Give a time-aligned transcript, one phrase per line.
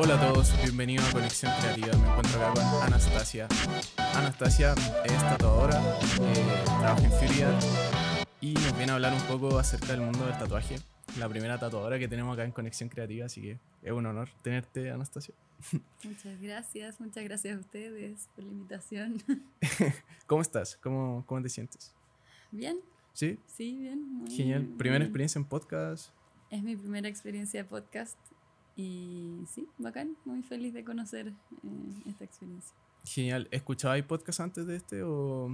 [0.00, 1.96] Hola a todos, bienvenidos a Conexión Creativa.
[1.96, 3.46] Me encuentro acá con Anastasia.
[4.14, 5.80] Anastasia es tatuadora,
[6.20, 7.58] eh, trabaja en Furia
[8.40, 10.80] y nos viene a hablar un poco acerca del mundo del tatuaje.
[11.18, 14.90] La primera tatuadora que tenemos acá en Conexión Creativa, así que es un honor tenerte,
[14.90, 15.34] Anastasia.
[16.02, 19.22] Muchas gracias, muchas gracias a ustedes por la invitación.
[20.26, 20.78] ¿Cómo estás?
[20.82, 21.92] ¿Cómo, cómo te sientes?
[22.50, 22.78] Bien.
[23.18, 23.36] ¿Sí?
[23.48, 24.00] Sí, bien.
[24.12, 24.64] muy- Genial.
[24.78, 26.10] ¿Primera experiencia en podcast?
[26.50, 28.16] Es mi primera experiencia de podcast
[28.76, 32.76] y sí, bacán, muy feliz de conocer eh, esta experiencia.
[33.04, 33.48] Genial.
[33.50, 35.50] ¿Escuchabas podcast antes de este o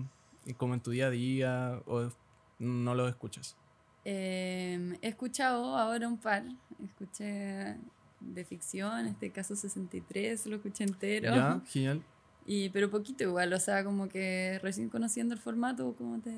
[0.59, 2.11] como en tu día a día o
[2.59, 3.57] no lo escuchas?
[4.05, 6.45] Eh, he escuchado ahora un par,
[6.85, 7.79] escuché
[8.21, 11.35] de ficción, este caso 63, lo escuché entero.
[11.35, 12.03] Ya, genial.
[12.47, 16.31] Y, pero poquito igual, o sea, como que recién conociendo el formato, como te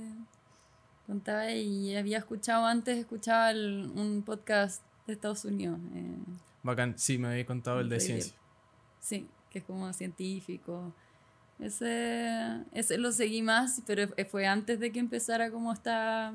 [1.07, 5.79] contaba, y había escuchado antes, escuchaba el- un podcast de Estados Unidos.
[5.95, 6.17] eh,
[6.63, 6.95] Bacán.
[6.99, 8.35] Sí, me había contado el de ciencia.
[9.01, 10.93] sí, que es como científico.
[11.59, 16.35] Ese, ese lo seguí más, pero fue antes de que empezara como esta,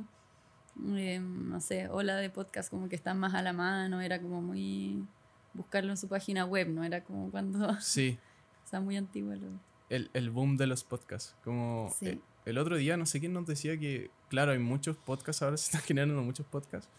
[0.95, 4.41] eh, no sé, ola de podcast como que están más a la mano, era como
[4.41, 5.05] muy
[5.53, 6.83] buscarlo en su página web, ¿no?
[6.83, 8.17] Era como cuando, Sí,
[8.65, 9.35] o sea, muy antiguo.
[9.35, 11.35] lo- el, el boom de los podcasts.
[11.43, 12.21] Como Sí.
[12.45, 15.65] El otro día, no sé quién nos decía que, claro, hay muchos podcasts, ahora se
[15.65, 16.89] están generando muchos podcasts.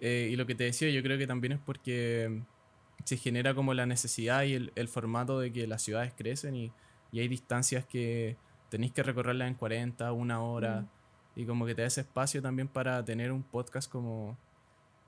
[0.00, 2.42] Eh, y lo que te decía, yo creo que también es porque
[3.04, 6.72] se genera como la necesidad y el, el formato de que las ciudades crecen y,
[7.12, 8.36] y hay distancias que
[8.68, 10.82] tenéis que recorrerlas en 40, una hora.
[10.82, 11.40] Mm.
[11.40, 14.38] Y como que te da ese espacio también para tener un podcast como,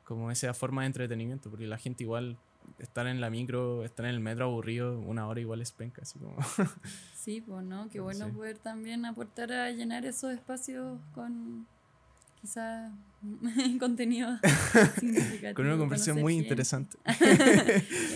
[0.04, 2.38] como esa forma de entretenimiento, porque la gente igual
[2.78, 6.18] estar en la micro, estar en el metro aburrido, una hora igual es penca, así
[6.18, 6.36] como...
[7.14, 7.88] Sí, pues, ¿no?
[7.90, 8.32] Qué bueno Sí.
[8.32, 11.66] poder también aportar a llenar esos espacios con
[12.40, 12.90] quizás
[13.80, 14.28] contenido
[15.00, 15.54] significativo.
[15.54, 16.46] Con una conversación muy gente.
[16.48, 16.96] interesante.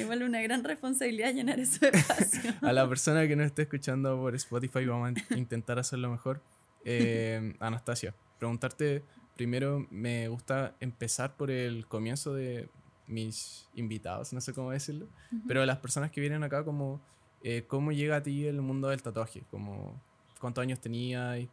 [0.01, 2.55] Igual una gran responsabilidad llenar esos espacios.
[2.63, 6.41] A la persona que nos esté escuchando por Spotify vamos a in- intentar hacerlo mejor.
[6.85, 9.03] Eh, Anastasia, preguntarte
[9.37, 12.69] primero, me gusta empezar por el comienzo de
[13.07, 15.07] mis invitados, no sé cómo decirlo,
[15.47, 17.01] pero las personas que vienen acá, como,
[17.43, 19.43] eh, ¿cómo llega a ti el mundo del tatuaje?
[19.51, 20.01] Como,
[20.41, 21.47] ¿Cuántos años tenías?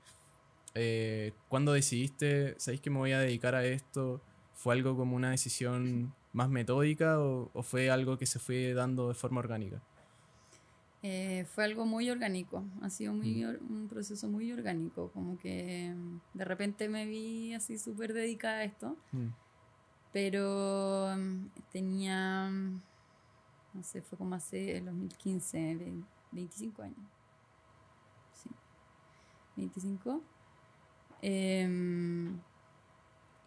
[0.75, 4.21] Eh, ¿Cuándo decidiste, sabéis que me voy a dedicar a esto?
[4.53, 9.07] ¿Fue algo como una decisión más metódica o, o fue algo que se fue dando
[9.07, 9.81] de forma orgánica?
[11.01, 13.71] Eh, fue algo muy orgánico, ha sido muy Mm.
[13.71, 18.63] un proceso muy orgánico, como que mm, de repente me vi así súper dedicada a
[18.65, 19.27] esto, Mm.
[20.11, 22.81] Pero mm, tenía, mm,
[23.73, 26.97] no sé, fue como hace el 2015, ve- 25 años.
[28.33, 28.49] Sí,
[29.57, 30.21] 25.
[31.21, 32.37] Em,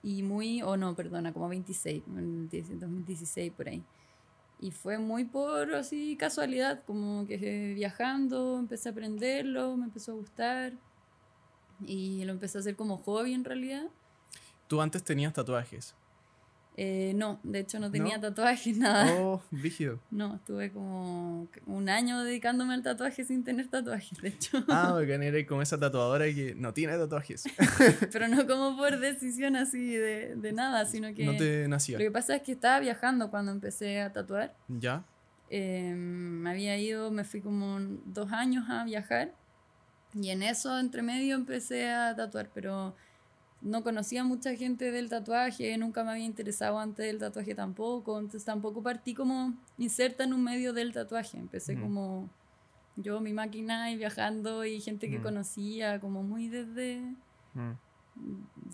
[0.03, 2.49] y muy, o no, perdona, como 26, en
[2.81, 3.83] 2016 por ahí.
[4.61, 10.13] Y fue muy por así casualidad, como que eh, viajando, empecé a aprenderlo, me empezó
[10.13, 10.73] a gustar.
[11.85, 13.89] Y lo empecé a hacer como hobby en realidad.
[14.69, 15.95] Tú antes tenías tatuajes.
[16.77, 18.23] Eh, no, de hecho no tenía ¿No?
[18.23, 19.13] tatuajes, nada.
[19.21, 20.01] Oh, rígido.
[20.11, 24.65] No, estuve como un año dedicándome al tatuaje sin tener tatuajes, de hecho.
[24.69, 27.45] Ah, bacán, era como esa tatuadora que no tiene tatuajes.
[28.13, 31.27] Pero no como por decisión así de, de nada, sino que...
[31.27, 31.99] No te nacía.
[31.99, 34.55] Lo que pasa es que estaba viajando cuando empecé a tatuar.
[34.69, 35.05] ¿Ya?
[35.51, 39.35] Eh, me había ido, me fui como dos años a viajar
[40.15, 42.95] y en eso, entre medio, empecé a tatuar, pero
[43.63, 48.45] no conocía mucha gente del tatuaje, nunca me había interesado antes del tatuaje tampoco, entonces
[48.45, 52.29] tampoco partí como inserta en un medio del tatuaje, empecé como
[52.97, 57.01] yo, mi máquina y viajando y gente que conocía, como muy desde,
[57.55, 57.73] Mm.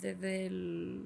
[0.00, 1.04] desde el...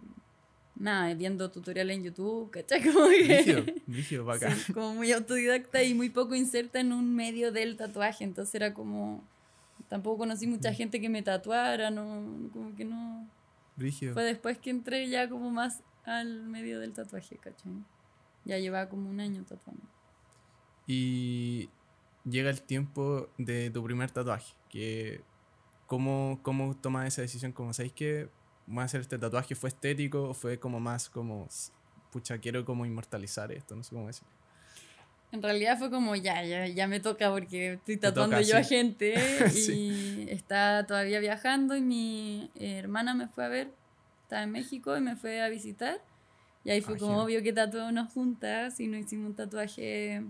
[0.74, 2.82] Nada, viendo tutoriales en YouTube, ¿cachai?
[2.92, 3.22] Como que...
[3.24, 4.56] Rígido, rígido, bacán.
[4.66, 8.24] Sí, como muy autodidacta y muy poco inserta en un medio del tatuaje.
[8.24, 9.22] Entonces era como.
[9.88, 12.04] Tampoco conocí mucha gente que me tatuara, no,
[12.52, 13.28] como que no.
[13.76, 14.14] Rígido.
[14.14, 17.72] Fue después que entré ya como más al medio del tatuaje, ¿cachai?
[18.44, 19.82] Ya llevaba como un año tatuando.
[20.86, 21.70] Y
[22.24, 24.54] llega el tiempo de tu primer tatuaje.
[24.68, 25.22] Que,
[25.86, 27.52] ¿cómo, ¿Cómo tomas esa decisión?
[27.52, 28.28] Como, ¿sabéis que
[28.66, 29.54] voy a hacer este tatuaje?
[29.54, 31.48] ¿Fue estético o fue como más como,
[32.10, 33.76] pucha, quiero como inmortalizar esto?
[33.76, 34.26] No sé cómo decir.
[35.32, 38.62] En realidad fue como ya, ya, ya me toca porque estoy tatuando toca, yo a
[38.62, 39.14] gente
[39.50, 40.26] Sí.
[40.28, 43.72] y está todavía viajando y mi hermana me fue a ver,
[44.22, 46.02] estaba en México y me fue a visitar
[46.64, 50.22] y ahí fue como obvio que tatuamos juntas y nos hicimos un tatuaje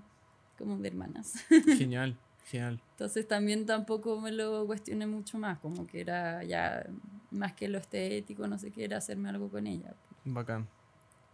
[0.56, 1.34] como de hermanas.
[1.76, 2.80] Genial, genial.
[2.92, 6.86] Entonces también tampoco me lo cuestioné mucho más, como que era ya
[7.32, 9.94] más que lo estético, no sé qué, era hacerme algo con ella.
[10.24, 10.68] Bacán.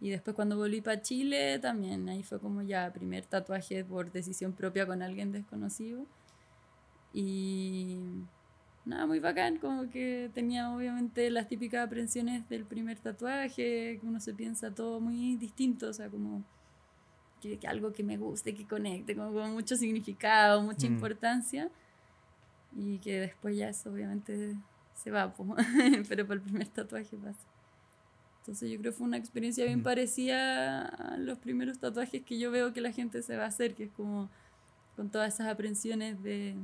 [0.01, 4.53] Y después cuando volví para Chile también, ahí fue como ya primer tatuaje por decisión
[4.53, 6.05] propia con alguien desconocido.
[7.13, 7.97] Y
[8.85, 14.19] nada, muy bacán, como que tenía obviamente las típicas aprensiones del primer tatuaje, que uno
[14.19, 16.43] se piensa todo muy distinto, o sea, como
[17.41, 20.93] que, algo que me guste, que conecte, como con mucho significado, mucha mm.
[20.93, 21.69] importancia.
[22.75, 24.55] Y que después ya eso obviamente
[24.93, 25.33] se va,
[26.09, 27.48] pero para el primer tatuaje pasa.
[28.39, 32.51] Entonces yo creo que fue una experiencia bien parecida a los primeros tatuajes que yo
[32.51, 34.29] veo que la gente se va a hacer, que es como
[34.95, 36.55] con todas esas aprensiones de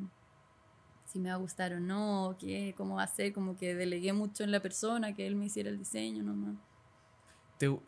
[1.06, 4.12] si me va a gustar o no, qué, cómo va a ser, como que delegué
[4.14, 6.58] mucho en la persona, que él me hiciera el diseño nomás.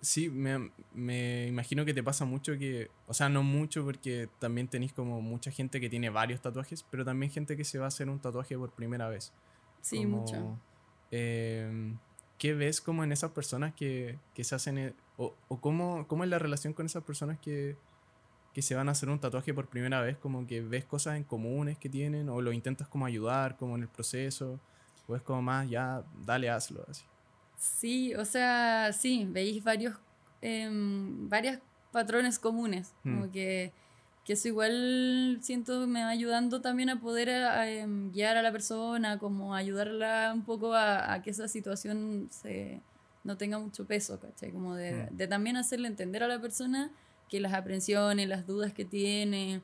[0.02, 4.68] sí, me, me, imagino que te pasa mucho que, o sea, no mucho porque también
[4.68, 7.88] tenéis como mucha gente que tiene varios tatuajes, pero también gente que se va a
[7.90, 9.34] hacer un tatuaje por primera vez.
[9.82, 10.58] Sí, mucho.
[11.12, 11.98] Eh,
[12.38, 16.24] ¿qué ves como en esas personas que, que se hacen, eh, o, o cómo, cómo,
[16.24, 17.76] es la relación con esas personas que,
[18.54, 20.18] que, se van a hacer un tatuaje por primera vez?
[20.18, 23.84] Como que ves cosas en comunes que tienen, o lo intentas como ayudar, como en
[23.84, 24.60] el proceso,
[25.08, 27.04] o es como más, ya, dale, hazlo, así.
[27.58, 29.96] Sí, o sea, sí, veis varios,
[30.42, 31.60] eh, varios
[31.92, 33.32] patrones comunes, como mm.
[33.32, 33.74] que
[34.28, 39.18] que eso igual siento me va ayudando también a poder em, guiar a la persona,
[39.20, 42.82] como ayudarla un poco a, que esa situación se,
[43.24, 44.52] no tenga mucho peso, ¿cachai?
[44.52, 45.16] Como de, mm.
[45.16, 46.92] de, también hacerle entender a la persona
[47.30, 49.62] que las aprensiones, las dudas que tiene,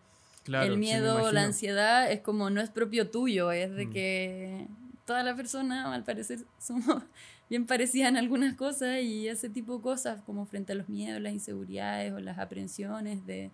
[0.48, 3.92] el miedo, la ansiedad, es como no es propio tuyo, es de mm.
[3.92, 4.68] que
[5.04, 7.04] toda la persona, al parecer, somos
[7.50, 11.22] bien parecidas en algunas cosas y ese tipo de cosas, como frente a los miedos,
[11.22, 13.52] las inseguridades o las aprensiones de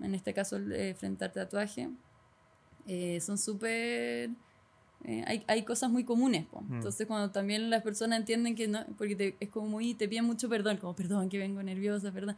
[0.00, 1.90] en este caso el de enfrentar tatuaje,
[2.86, 4.30] eh, son súper...
[5.06, 6.46] Eh, hay, hay, cosas muy comunes.
[6.50, 6.76] Mm.
[6.76, 10.48] Entonces cuando también las personas entienden que no, porque es como muy, te piden mucho
[10.48, 12.36] perdón, como perdón que vengo nerviosa, perdón.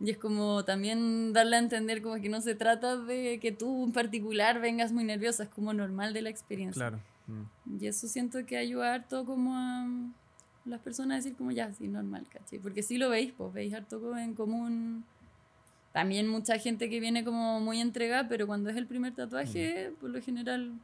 [0.00, 3.84] Y es como también darle a entender como que no se trata de que tú
[3.84, 6.78] en particular vengas muy nerviosa, es como normal de la experiencia.
[6.78, 7.00] Claro.
[7.26, 7.82] Mm.
[7.82, 9.86] Y eso siento que ayuda harto como a
[10.64, 12.58] las personas a decir como ya, sí, normal, ¿cachai?
[12.58, 15.04] Porque si lo veis, pues veis harto en común
[15.94, 20.10] también mucha gente que viene como muy entregada, pero cuando es el primer tatuaje, por
[20.10, 20.76] lo general,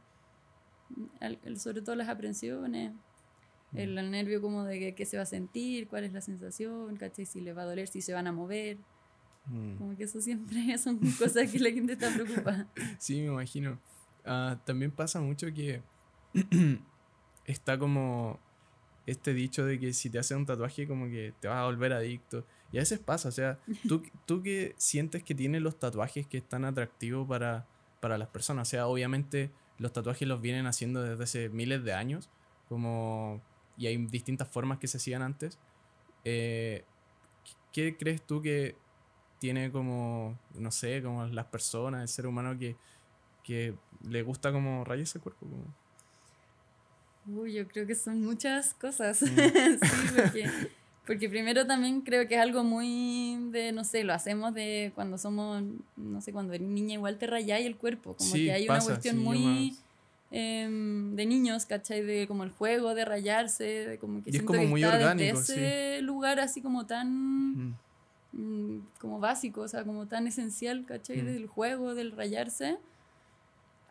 [1.57, 2.93] sobre todo las aprensiones,
[3.73, 7.25] el, nervio como de qué se va a sentir, cuál es la sensación, ¿cachai?
[7.25, 8.77] Si le va a doler, si se van a mover.
[9.47, 9.75] Mm.
[9.75, 12.69] Como que eso siempre son cosas que la gente está preocupada.
[12.97, 13.81] Sí, me imagino.
[14.23, 15.81] Ah, también pasa mucho que
[17.45, 18.39] está como
[19.05, 21.91] este dicho de que si te haces un tatuaje como que te vas a volver
[21.91, 22.45] adicto.
[22.71, 26.37] Y a veces pasa, o sea, tú, tú que sientes que tienes los tatuajes que
[26.37, 27.67] están atractivos para,
[27.99, 31.93] para las personas, o sea, obviamente los tatuajes los vienen haciendo desde hace miles de
[31.93, 32.29] años,
[32.69, 33.41] como,
[33.77, 35.57] y hay distintas formas que se hacían antes.
[36.23, 36.85] Eh,
[37.73, 38.75] ¿Qué crees tú que
[39.39, 42.75] tiene como, no sé, como las personas, el ser humano que,
[43.43, 43.75] que
[44.07, 45.47] le gusta como rayos el cuerpo?
[47.25, 49.21] Uy, yo creo que son muchas cosas.
[49.21, 49.25] Mm.
[49.25, 50.49] sí, porque
[51.05, 55.17] porque primero también creo que es algo muy de, no sé, lo hacemos de cuando
[55.17, 55.63] somos,
[55.95, 58.15] no sé, cuando eres niña igual te rayáis el cuerpo.
[58.15, 59.75] Como que hay una cuestión muy
[60.29, 62.01] em, de niños, ¿cachai?
[62.03, 66.01] De como el juego, de rayarse, de como que y es como muy orgánico, ese
[66.01, 67.75] lugar así como tan...
[68.33, 71.21] Mm, como básico, o sea, como tan esencial, ¿cachai?
[71.21, 72.77] Del juego, del rayarse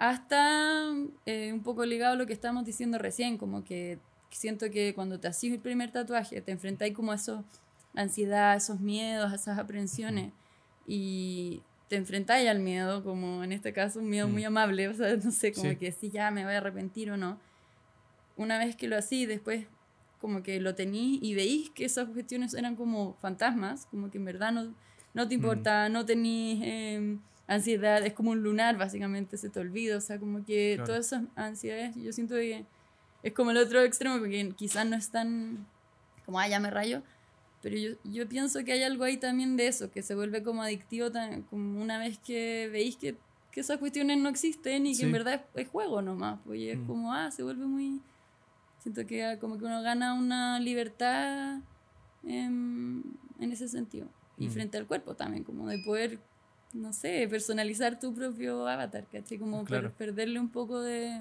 [0.00, 0.94] hasta
[1.26, 3.98] eh, un poco ligado a lo que estábamos diciendo recién, como que
[4.36, 7.44] siento que cuando te haces el primer tatuaje te enfrentáis como a eso,
[7.94, 10.32] ansiedad, esos miedos, esas aprensiones
[10.86, 15.16] y te enfrentáis al miedo, como en este caso un miedo muy amable, o sea,
[15.24, 17.38] no sé, como que si ya me voy a arrepentir o no.
[18.36, 19.66] Una vez que lo hacís, después
[20.20, 24.24] como que lo tení y veís que esas cuestiones eran como fantasmas, como que en
[24.24, 24.74] verdad no,
[25.14, 29.96] no te importa, no tenís em, ansiedad, es como un lunar básicamente, se te olvida,
[29.96, 32.64] o sea, como que todas esas ansiedades, yo siento que
[33.22, 35.66] es como el otro extremo, porque quizás no es tan
[36.24, 37.02] como, ah, ya me rayo,
[37.62, 40.62] pero yo, yo pienso que hay algo ahí también de eso, que se vuelve como
[40.62, 43.16] adictivo tan, como una vez que veis que,
[43.50, 46.86] que esas cuestiones no existen y que en verdad es, juego nomás, pues es mm.
[46.86, 48.00] como, ah, se vuelve muy...
[48.78, 51.58] Siento que como que uno gana una libertad
[52.24, 53.02] en,
[53.38, 54.08] en ese sentido.
[54.38, 54.50] Y mm.
[54.50, 56.18] frente al cuerpo también, como de poder,
[56.72, 59.38] no sé, personalizar tu propio avatar, ¿cachai?
[59.38, 61.20] Como perderle un poco de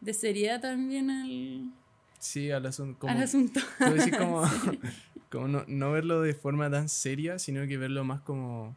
[0.00, 1.72] de seriedad también al,
[2.18, 3.60] sí, al, asunto al asunto.
[4.18, 4.42] como,
[5.30, 8.76] como no, no, verlo de forma tan seria, sino que verlo más como,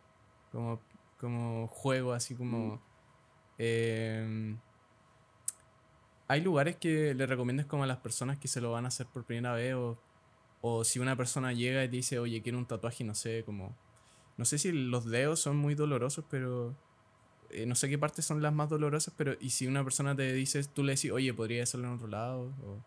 [0.52, 0.80] como,
[1.20, 2.76] como juego, así como...
[2.76, 2.80] Mm.
[3.58, 4.58] Em,
[6.28, 9.06] hay lugares que le recomiendas como a las personas que se lo van a hacer
[9.06, 9.98] por primera vez o
[10.62, 13.76] O si una persona llega y dice, oye, quiero un tatuaje, no sé, como...
[14.38, 16.76] No sé si los dedos son muy dolorosos, pero...
[17.54, 19.34] eh, no sé qué partes son las más dolorosas, pero...
[19.40, 22.54] Y si una persona te dice, tú le decís, oye, podría hacerlo en otro lado.
[22.64, 22.78] O...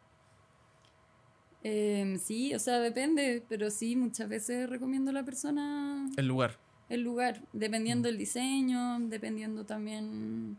[1.62, 6.58] Em, sí, o sea, depende, pero sí, muchas veces recomiendo a la persona El lugar.
[6.90, 10.58] el lugar, dependiendo del diseño, dependiendo también,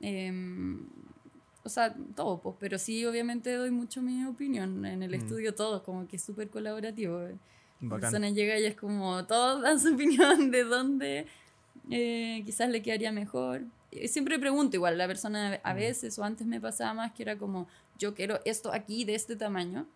[0.00, 0.88] em,
[1.62, 5.14] o sea, todo, pues, pero sí, obviamente doy mucho mi opinión en el Mm.
[5.14, 7.20] estudio, todo, como que es súper colaborativo.
[7.80, 11.26] La persona llega y es como, todos dan su opinión de dónde
[11.90, 13.62] eh, quizás le quedaría mejor.
[13.90, 17.36] Y Siempre pregunto igual, la persona a veces o antes me pasaba más que era
[17.36, 19.86] como, yo quiero esto aquí de este tamaño.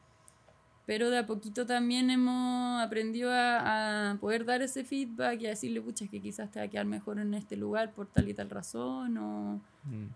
[0.85, 5.51] Pero de a poquito también hemos aprendido a, a poder dar ese feedback y a
[5.51, 8.29] decirle, pucha, es que quizás te va a quedar mejor en este lugar por tal
[8.29, 9.19] y tal razón.
[9.19, 10.07] O Mm,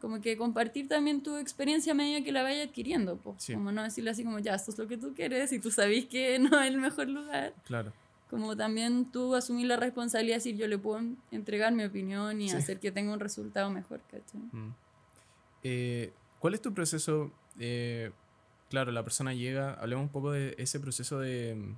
[0.00, 3.18] como que compartir también tu experiencia a medida que la vayas adquiriendo.
[3.38, 3.54] Sí.
[3.54, 6.06] Como no decirle así como, ya, esto es lo que tú quieres y tú sabes
[6.06, 7.54] que no es el mejor lugar.
[7.64, 7.92] claro.
[8.28, 12.50] Como también tú asumir la responsabilidad de decir, yo le puedo entregar mi opinión y
[12.50, 12.56] Sí.
[12.56, 14.40] hacer que tenga un resultado mejor, ¿cachai?
[14.52, 14.74] Mm.
[15.62, 17.32] Eh, ¿Cuál es tu proceso?
[17.60, 18.12] eh,
[18.70, 21.76] claro, la persona llega, hablemos un poco de ese proceso de mm,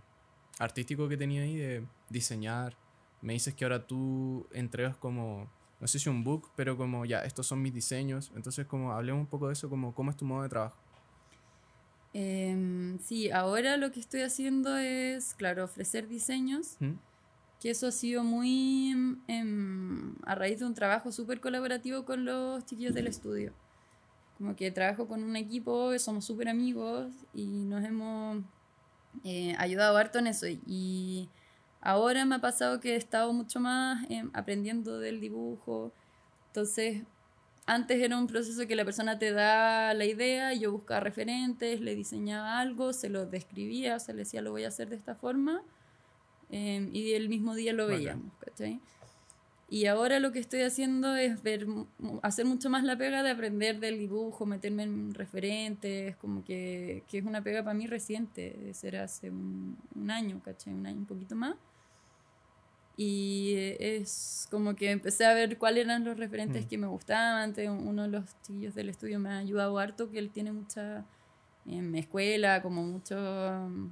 [0.59, 2.77] artístico que tenía ahí, de diseñar.
[3.23, 5.49] Me dices que ahora tú entregas como,
[5.81, 8.31] no sé si un book, pero como ya, estos son mis diseños.
[8.35, 10.80] Entonces, como hablemos un poco de eso, como cómo es tu modo de trabajo.
[12.13, 16.95] Em, sí, ahora lo que estoy haciendo es, claro, ofrecer diseños, ¿Mm?
[17.61, 18.91] que eso ha sido muy
[19.29, 23.53] em, a raíz de un trabajo súper colaborativo con los chiquillos del estudio.
[24.39, 28.43] Como que trabajo con un equipo, somos súper amigos y nos hemos
[29.23, 30.47] eh, ayudado harto en eso.
[30.49, 31.29] Y
[31.81, 35.93] ahora me ha pasado que he estado mucho más em, aprendiendo del dibujo.
[36.47, 37.03] Entonces,
[37.71, 41.95] antes era un proceso que la persona te da la idea, yo buscaba referentes, le
[41.95, 45.15] diseñaba algo, se lo describía, o sea, le decía lo voy a hacer de esta
[45.15, 45.63] forma,
[46.51, 48.81] eh, y el mismo día lo veíamos, ¿cachai?
[49.69, 51.65] Y ahora lo que estoy haciendo es ver,
[52.23, 57.19] hacer mucho más la pega de aprender del dibujo, meterme en referentes, como que, que
[57.19, 60.75] es una pega para mí reciente, de ser hace un, un año, ¿cachai?
[60.75, 61.55] Un año, un poquito más.
[63.03, 66.69] Y es como que empecé a ver cuáles eran los referentes Mm.
[66.69, 67.55] que me gustaban.
[67.83, 71.07] Uno de los chiquillos del estudio me ha ayudado harto, que él tiene mucha
[71.67, 73.91] em, escuela, como mucho em,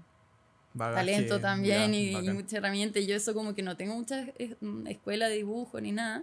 [0.75, 2.99] Bagaje, talento también ya, y, y mucha herramienta.
[2.99, 4.27] Y yo eso como que no tengo mucha
[4.61, 6.23] mm, escuela de dibujo ni nada.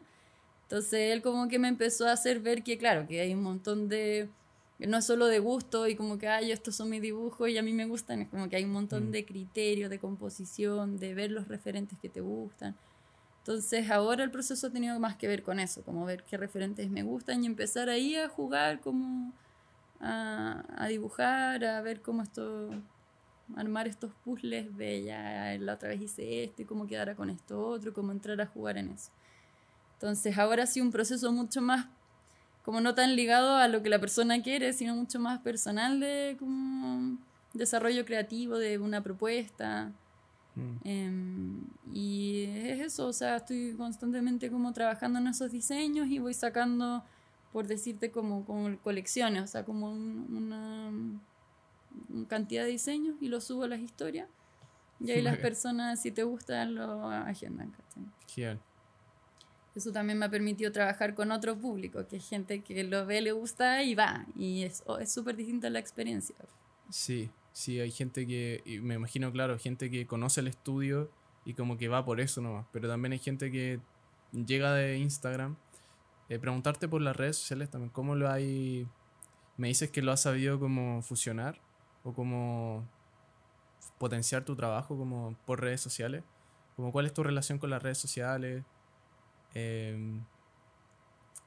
[0.64, 3.90] Entonces él como que me empezó a hacer ver que claro, que hay un montón
[3.90, 4.30] de...
[4.80, 7.64] no es solo de gusto y como que, ay, estos son mis dibujos y a
[7.64, 8.22] mí me gustan.
[8.22, 9.12] Es como que hay un montón Mm.
[9.12, 12.76] de criterios, de composición, de ver los referentes que te gustan.
[13.40, 16.90] Entonces ahora el proceso ha tenido más que ver con eso, como ver qué referentes
[16.90, 19.32] me gustan y empezar ahí a jugar como
[20.00, 22.72] a, a dibujar, a ver cómo esto,
[23.56, 27.68] armar estos puzzles de ya la otra vez hice esto y cómo quedara con esto
[27.68, 29.12] otro, cómo entrar a jugar en eso.
[29.94, 31.88] Entonces ahora sí un proceso mucho más,
[32.66, 36.36] como no tan ligado a lo que la persona quiere, sino mucho más personal de
[36.40, 37.18] como
[37.54, 39.92] desarrollo creativo de una propuesta.
[40.56, 41.62] Mm, Em,
[41.94, 47.04] y es eso, o sea, estoy constantemente como trabajando en esos diseños y voy sacando,
[47.54, 50.90] por decirte, como, como colecciones, o sea, como un- una,
[52.10, 54.28] una cantidad de diseños y los subo a las historias.
[55.00, 57.74] Y ahí las personas, si te gustan, lo agendan.
[58.28, 58.60] Genial.
[59.76, 63.22] Eso también me ha permitido trabajar con otro público, que es gente que lo ve,
[63.22, 64.26] le gusta y va.
[64.36, 66.36] Y es oh, es súper distinta la experiencia.
[66.90, 71.12] Sí, sí, hay gente que, y me imagino, claro, gente que conoce el estudio
[71.44, 73.80] y como que va por eso nomás, pero también hay gente que
[74.32, 75.58] llega de Instagram.
[76.30, 78.88] Eh, preguntarte por las redes sociales también, ¿cómo lo hay?
[79.58, 81.60] Me dices que lo has sabido como fusionar
[82.04, 82.88] o como
[83.98, 86.24] potenciar tu trabajo como por redes sociales.
[86.76, 88.64] Como, ¿Cuál es tu relación con las redes sociales?
[89.56, 90.22] Em,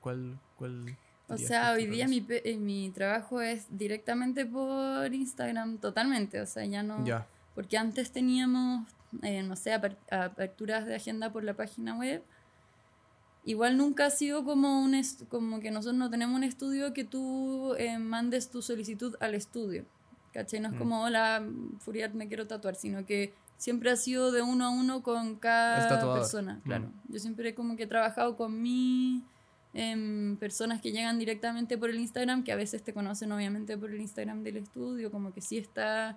[0.01, 0.97] ¿Cuál, cuál
[1.29, 6.41] O sea, hoy día mi, eh, mi trabajo es directamente por Instagram, totalmente.
[6.41, 7.05] O sea, ya no.
[7.07, 8.89] Ya, Porque antes teníamos,
[9.23, 12.23] eh, no sé, aper- aperturas de agenda por la página web.
[13.45, 14.95] Igual nunca ha sido como, un
[15.29, 19.85] como que nosotros no tenemos un estudio que tú eh, mandes tu solicitud al estudio.
[20.33, 20.61] ¿Cachai?
[20.61, 20.79] No es Mm.
[20.79, 21.47] como, hola,
[21.81, 26.15] Furiat, me quiero tatuar, sino que siempre ha sido de uno a uno con cada
[26.15, 26.61] persona.
[26.65, 26.87] Claro.
[26.87, 27.13] Mm.
[27.13, 29.25] Yo siempre como que he trabajado con mi
[29.75, 33.91] em, personas que llegan directamente por el Instagram, que a veces te conocen obviamente por
[33.91, 36.17] el Instagram del estudio, como que sí está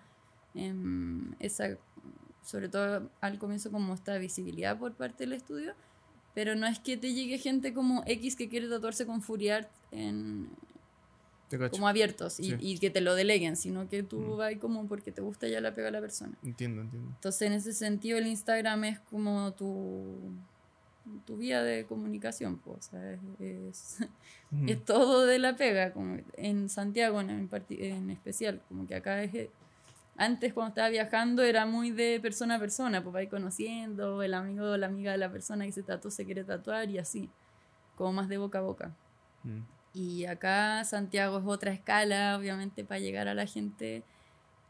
[0.53, 1.77] em, esa,
[2.43, 5.73] sobre todo al comienzo como esta visibilidad por parte del estudio,
[6.35, 10.47] pero no es que te llegue gente como X que quiere tatuarse con Furiart en,
[11.71, 14.37] como abiertos y, y, que te lo deleguen, sino que tú mm.
[14.37, 16.37] vas como porque te gusta ya la pega a la persona.
[16.43, 17.09] Entiendo, entiendo.
[17.15, 20.31] Entonces, en ese sentido, el Instagram es como tu,
[21.25, 22.91] tu vía de comunicación, pues,
[23.39, 23.99] es,
[24.67, 29.49] es, todo de la pega, como en Santiago en, en, especial, como que acá es...
[30.17, 34.65] Antes cuando estaba viajando era muy de persona a persona, pues ir conociendo, el amigo
[34.65, 37.29] o la amiga de la persona que se tatuó se quiere tatuar y así,
[37.95, 38.95] como más de boca a boca.
[39.43, 39.61] Mm.
[39.93, 44.03] Y acá Santiago es otra escala, obviamente para llegar a la gente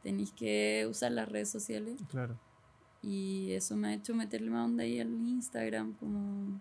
[0.02, 2.00] tenéis que usar las redes sociales.
[2.10, 2.38] Claro.
[3.04, 6.60] Y eso me ha hecho meterle más onda ahí al Instagram, como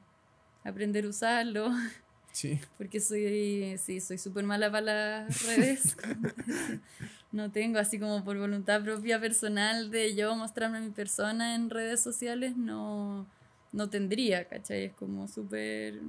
[0.65, 1.71] aprender a usarlo.
[2.33, 2.61] Sí.
[2.79, 5.97] Porque soy, sí, soy súper mala para las redes.
[7.33, 11.71] no tengo así como por voluntad propia personal de yo mostrarme a mi persona en
[11.71, 13.27] redes sociales, no,
[13.73, 14.85] no tendría, ¿cachai?
[14.85, 16.01] Es como súper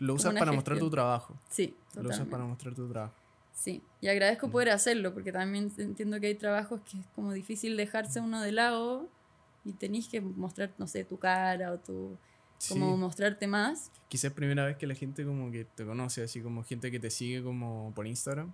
[0.00, 1.38] lo usas para mostrar tu trabajo.
[1.48, 2.02] Sí, totalmente.
[2.02, 3.14] Lo usas para mostrar tu trabajo.
[3.52, 4.50] Sí, y agradezco mm.
[4.50, 8.52] poder hacerlo, porque también entiendo que hay trabajos que es como difícil dejarse uno de
[8.52, 9.08] lado
[9.64, 12.16] y tenéis que mostrar, no sé, tu cara o tu...
[12.68, 13.90] como mostrarte más.
[14.08, 17.10] Quizás primera vez que la gente como que te conoce, así como gente que te
[17.10, 18.52] sigue como por Instagram.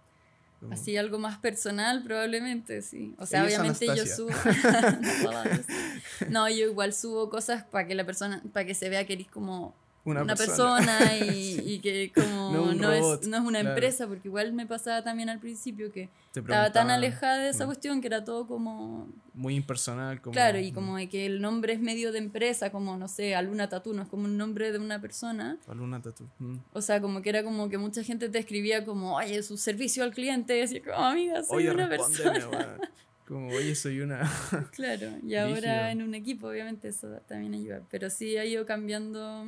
[0.70, 3.14] Así algo más personal probablemente, sí.
[3.18, 4.30] O sea, obviamente yo subo...
[6.30, 9.28] no, yo igual subo cosas para que la persona, para que se vea que eres
[9.28, 9.76] como
[10.06, 15.02] una, persona, y, que como no, es, no es una empresa, porque igual me pasaba
[15.02, 19.08] también al principio que estaba tan alejada de esa cuestión que era todo como...
[19.34, 20.20] Muy impersonal.
[20.20, 23.34] Como, claro, y como de que el nombre es medio de empresa, como no sé,
[23.34, 25.58] Aluna Tatu, no es como un nombre de una persona.
[25.68, 26.26] Aluna Tatu.
[26.38, 26.56] Mm.
[26.72, 30.04] O sea, como que era como que mucha gente te escribía como, oye, su servicio
[30.04, 32.78] al cliente, y así como, amiga, soy una persona.
[33.26, 34.30] Como, oye, soy una.
[34.70, 37.82] claro, y ahora en un equipo, obviamente, eso también ayuda.
[37.90, 39.46] Pero sí ha ido cambiando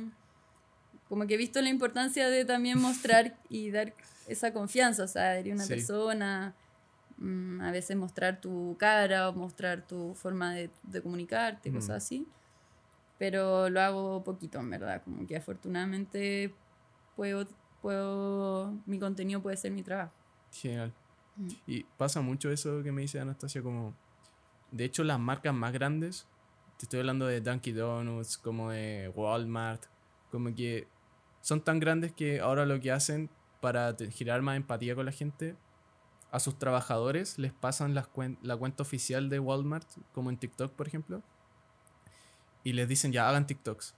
[1.09, 3.93] como que he visto la importancia de también mostrar y dar
[4.27, 6.53] esa confianza, o sea, de una persona,
[7.17, 12.27] mm, a veces mostrar tu cara o mostrar tu forma de, de comunicarte, cosas así.
[13.17, 16.53] Pero lo hago poquito, en verdad, como que afortunadamente
[17.15, 17.45] puedo,
[17.81, 20.13] puedo, mi contenido puede ser mi trabajo.
[20.53, 20.93] Genial.
[21.35, 21.49] Mm.
[21.67, 23.95] Y pasa mucho eso que me dice Anastasia, como,
[24.71, 26.27] de hecho las marcas más grandes,
[26.77, 29.83] te estoy hablando de Dunkin' Donuts, como de Walmart,
[30.31, 30.87] como que
[31.41, 33.29] son tan grandes que ahora lo que hacen
[33.61, 35.55] para girar más empatía con la gente,
[36.31, 38.05] a sus trabajadores les pasan la
[38.57, 41.23] cuenta oficial de Walmart, como en TikTok, por ejemplo,
[42.63, 43.95] y les dicen ya hagan TikToks.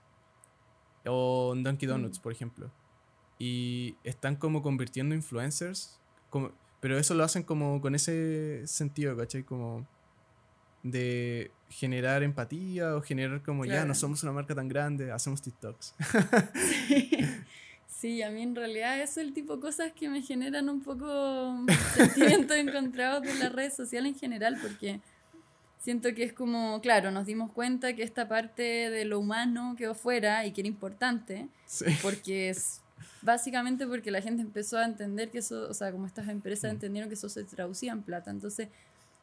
[1.06, 2.22] O en Dunkin' Donuts, mm.
[2.22, 2.70] por ejemplo.
[3.38, 6.00] Y están como convirtiendo influencers,
[6.30, 9.42] como, pero eso lo hacen como con ese sentido, ¿cachai?
[9.42, 9.86] Como
[10.82, 15.94] de generar empatía o generar como ya no somos una marca tan grande, hacemos TikToks.
[17.86, 18.20] Sí.
[18.20, 21.64] a mí en realidad es el tipo de cosas que me generan un poco
[21.94, 25.00] sentimientos encontrados de las redes sociales en general, porque
[25.78, 29.94] siento que es como, claro, nos dimos cuenta que esta parte de lo humano quedó
[29.94, 31.46] fuera y que era importante,
[32.02, 32.80] porque es
[33.22, 36.74] básicamente porque la gente empezó a entender que eso, o sea, como estas empresas mm.
[36.74, 38.68] entendieron que eso se traducía en plata, entonces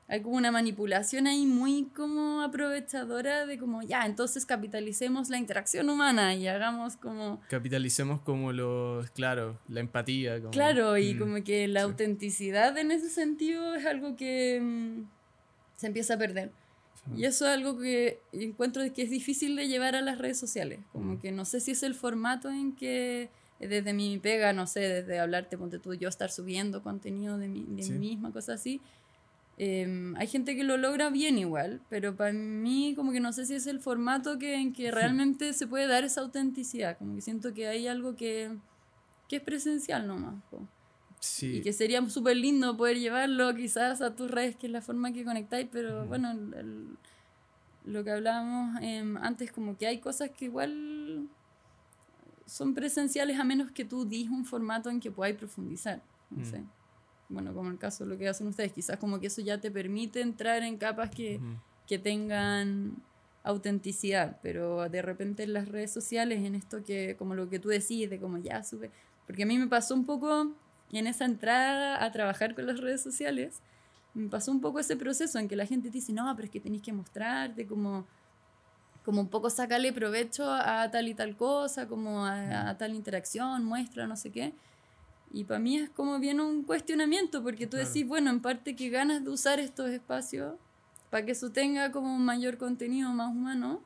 [0.10, 5.88] hay como una manipulación ahí muy como aprovechadora de como, ya, entonces capitalicemos la interacción
[5.88, 7.40] humana y hagamos como...
[7.48, 10.42] Capitalicemos como los, claro, la empatía.
[10.52, 15.04] claro, y mm, como que la autenticidad en ese sentido es algo que mm,
[15.76, 16.52] se empieza a perder.
[17.16, 20.80] Y eso es algo que encuentro que es difícil de llevar a las redes sociales.
[20.92, 21.20] Como mm.
[21.20, 25.20] que no sé si es el formato en que desde mi pega, no sé, desde
[25.20, 28.82] hablarte, ponte tú, yo estar subiendo contenido de, mí, de mí misma, cosas así
[29.62, 33.46] Em, hay gente que lo logra bien igual, pero para mí como que no sé
[33.46, 37.22] si es el formato que, en que realmente se puede dar esa autenticidad, como que
[37.22, 38.56] siento que hay algo que,
[39.28, 40.36] que es presencial nomás.
[41.20, 41.58] Sí.
[41.58, 45.12] Y que sería súper lindo poder llevarlo quizás a tus redes, que es la forma
[45.12, 46.34] que conectáis, pero bueno,
[47.84, 51.28] lo que hablábamos em, antes, como que hay cosas que igual
[52.46, 56.02] son presenciales a menos que tú dis un formato en que podáis profundizar.
[56.30, 56.64] No sé
[57.30, 59.70] bueno, como el caso de lo que hacen ustedes, quizás como que eso ya te
[59.70, 61.40] permite entrar en capas que,
[61.88, 62.98] que tengan
[63.44, 67.70] autenticidad, pero de repente en las redes sociales, en esto que, como lo que tú
[67.70, 68.92] decís, de como ya sube,
[69.28, 70.52] porque a mí me pasó un poco
[70.92, 73.62] en esa entrada a trabajar con las redes sociales,
[74.16, 76.52] me pasó un poco ese proceso en que la gente te dice, no, pero es
[76.52, 78.08] que tenéis que mostrarte, como,
[79.06, 83.64] como un poco sacarle provecho a tal y tal cosa, como a, a tal interacción,
[83.64, 84.54] muestra, no sé qué.
[85.32, 88.90] Y para mí es como bien un cuestionamiento, porque tú decís, bueno, en parte que
[88.90, 90.56] ganas de usar estos espacios
[91.10, 93.84] para que eso tenga como un mayor contenido más humano,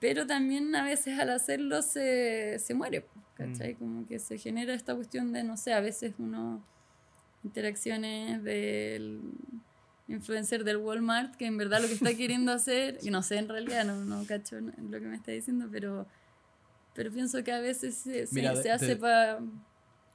[0.00, 3.74] pero también a veces al hacerlo se, se muere, ¿cachai?
[3.74, 3.78] Mm.
[3.78, 6.62] Como que se genera esta cuestión de, no sé, a veces uno
[7.44, 9.20] interacciones del
[10.08, 13.48] influencer del Walmart, que en verdad lo que está queriendo hacer, y no sé en
[13.48, 16.06] realidad, no, no cacho lo que me está diciendo, pero,
[16.94, 19.40] pero pienso que a veces se, se, hace para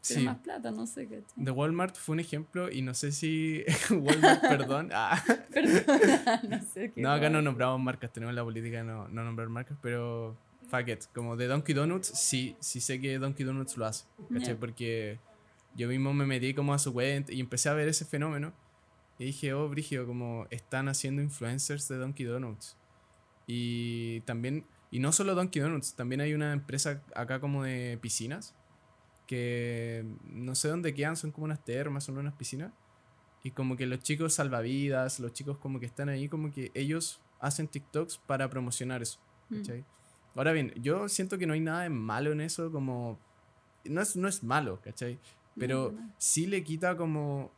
[0.08, 1.06] tener más plata, no sé.
[1.06, 1.24] ¿cachai?
[1.36, 4.90] De Walmart fue un ejemplo y no sé si Walmart, perdón.
[4.94, 5.22] Ah.
[5.54, 5.84] perdón,
[6.50, 6.92] no sé.
[6.94, 10.38] Qué no, acá no nombramos marcas, tenemos la política de no, no nombrar marcas, pero
[10.70, 14.56] fuck it, como de Donkey Donuts, sí, sí sé que Donkey Donuts lo hace, ¿cachai?
[14.56, 15.20] Porque
[15.76, 18.54] yo mismo me metí como a su web y empecé a ver ese fenómeno
[19.20, 22.78] y dije, oh, Brigio, como están haciendo influencers de Donkey Donuts.
[23.46, 28.56] Y también, y no solo Donkey Donuts, también hay una empresa acá como de piscinas,
[29.28, 32.72] que no sé dónde quedan, son como unas termas, son unas piscinas.
[33.44, 37.22] Y como que los chicos salvavidas, los chicos como que están ahí, como que ellos
[37.40, 39.20] hacen TikToks para promocionar eso.
[39.50, 39.84] Mm.
[40.36, 43.20] Ahora bien, yo siento que no hay nada de malo en eso, como...
[43.86, 45.20] No es, no es malo, ¿cachai?
[45.58, 47.52] Pero sí le quita como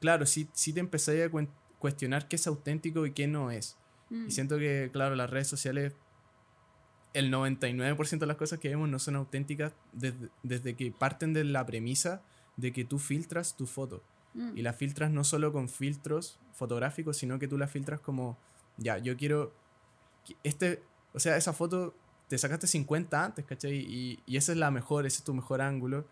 [0.00, 1.30] claro, sí, sí te empecé a
[1.78, 3.76] cuestionar qué es auténtico y qué no es.
[4.10, 4.30] Y mm.
[4.30, 5.94] siento que, claro, las redes sociales,
[7.12, 11.64] el 99% de las cosas que vemos no son auténticas desde, que parten de la
[11.64, 12.22] premisa
[12.56, 14.02] de que tú filtras tu foto.
[14.34, 14.56] Mm.
[14.56, 18.38] Y la filtras no solo con filtros fotográficos, sino que tú la filtras como,
[18.76, 19.52] ya, yo quiero,
[20.42, 20.82] este,
[21.14, 21.94] o sea, esa foto
[22.28, 23.76] te sacaste 50 antes, ¿cachai?
[23.76, 26.06] Y, y esa es la mejor, ese es tu mejor ángulo,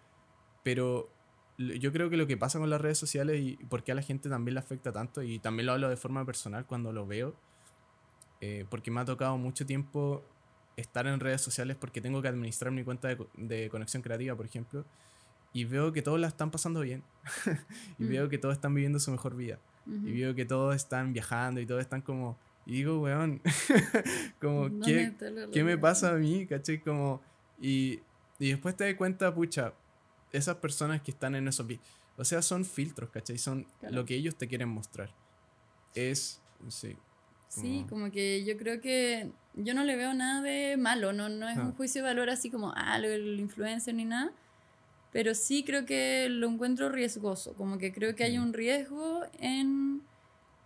[0.63, 1.11] pero
[1.59, 4.03] yo creo que lo que pasa con las redes sociales y por qué a la
[4.03, 7.35] gente también le afecta tanto, y también lo hablo de forma personal cuando lo veo,
[8.41, 10.25] eh, porque me ha tocado mucho tiempo
[10.77, 14.47] estar en redes sociales porque tengo que administrar mi cuenta de, de conexión creativa, por
[14.47, 14.85] ejemplo,
[15.53, 17.03] y veo que todos la están pasando bien,
[17.99, 18.09] y mm.
[18.09, 21.67] veo que todos están viviendo su mejor vida, y veo que todos están viajando y
[21.67, 23.41] todos están como, y digo, weón,
[24.41, 25.13] como, ¿qué,
[25.53, 26.47] ¿qué me pasa a mí?
[26.47, 26.81] ¿Cachai?
[26.81, 27.21] Como,
[27.61, 28.01] y,
[28.39, 29.75] y después te das cuenta, pucha,
[30.33, 31.67] esas personas que están en esos
[32.17, 33.39] o sea, son filtros, ¿cachai?
[33.39, 35.11] Son lo que ellos te quieren mostrar.
[35.95, 36.97] Es, sí.
[37.49, 41.49] Sí, como que yo creo que yo no le veo nada de malo, no, no
[41.49, 41.75] es un ah.
[41.77, 44.33] juicio de valor así como, ah, el influencer ni nada,
[45.13, 48.43] pero sí creo que lo encuentro riesgoso, como que creo que hay mm.
[48.43, 50.03] un riesgo en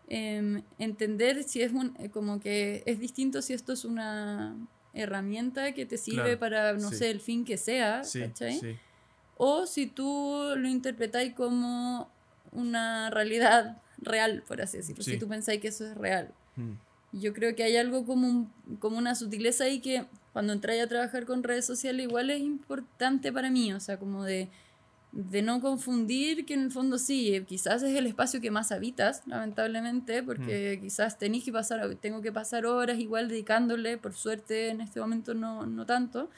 [0.09, 4.57] em, entender si es un, eh, como que es distinto si esto es una
[4.95, 8.59] herramienta que te sirve para, no sé, el fin que sea, sí, ¿cachai?
[8.59, 8.79] Sí
[9.39, 12.11] o si tú lo interpretáis como
[12.51, 16.35] una realidad real, por así decirlo, si tú pensáis que eso es real.
[16.57, 16.73] Mm.
[17.13, 21.25] Yo creo que hay algo como, como una sutileza ahí que cuando entráis a trabajar
[21.25, 24.49] con redes sociales igual es importante para mí, o sea, como de
[25.13, 28.73] de no confundir que en el fondo sí, eh, quizás es el espacio que más
[28.73, 30.83] habitas, lamentablemente, porque mm.
[30.83, 35.33] quizás tenéis que pasar, tengo que pasar horas igual dedicándole, por suerte en este momento
[35.35, 36.29] no, no tanto,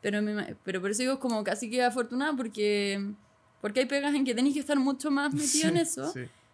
[0.00, 0.20] pero,
[0.64, 3.14] pero por eso digo como casi que afortunada porque,
[3.60, 6.12] porque hay pegas en que tenéis que estar mucho más metido en eso.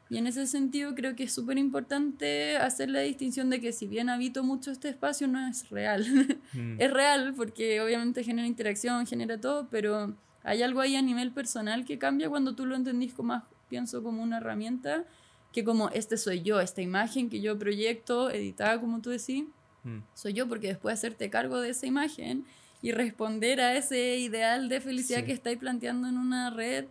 [0.09, 3.89] Y en ese sentido creo que es súper importante hacer la distinción de que si
[3.89, 6.07] bien habito mucho este espacio no es real.
[6.53, 6.81] Mm.
[6.81, 11.85] es real porque obviamente genera interacción, genera todo, pero hay algo ahí a nivel personal
[11.85, 15.05] que cambia cuando tú lo entendís como más, pienso como una herramienta,
[15.53, 19.45] que como este soy yo, esta imagen que yo proyecto, editada como tú decís,
[19.83, 19.99] mm.
[20.15, 22.47] soy yo porque después hacerte cargo de esa imagen
[22.81, 26.87] y responder a ese ideal de felicidad que estáis planteando en una red,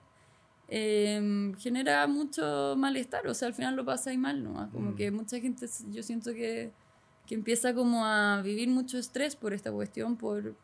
[0.68, 4.70] em, genera mucho malestar, o sea, al final lo pasáis mal, ¿no?
[4.72, 4.96] Como mm.
[4.96, 6.72] que mucha gente, yo siento que,
[7.26, 10.56] que empieza como a vivir mucho estrés por esta cuestión, por,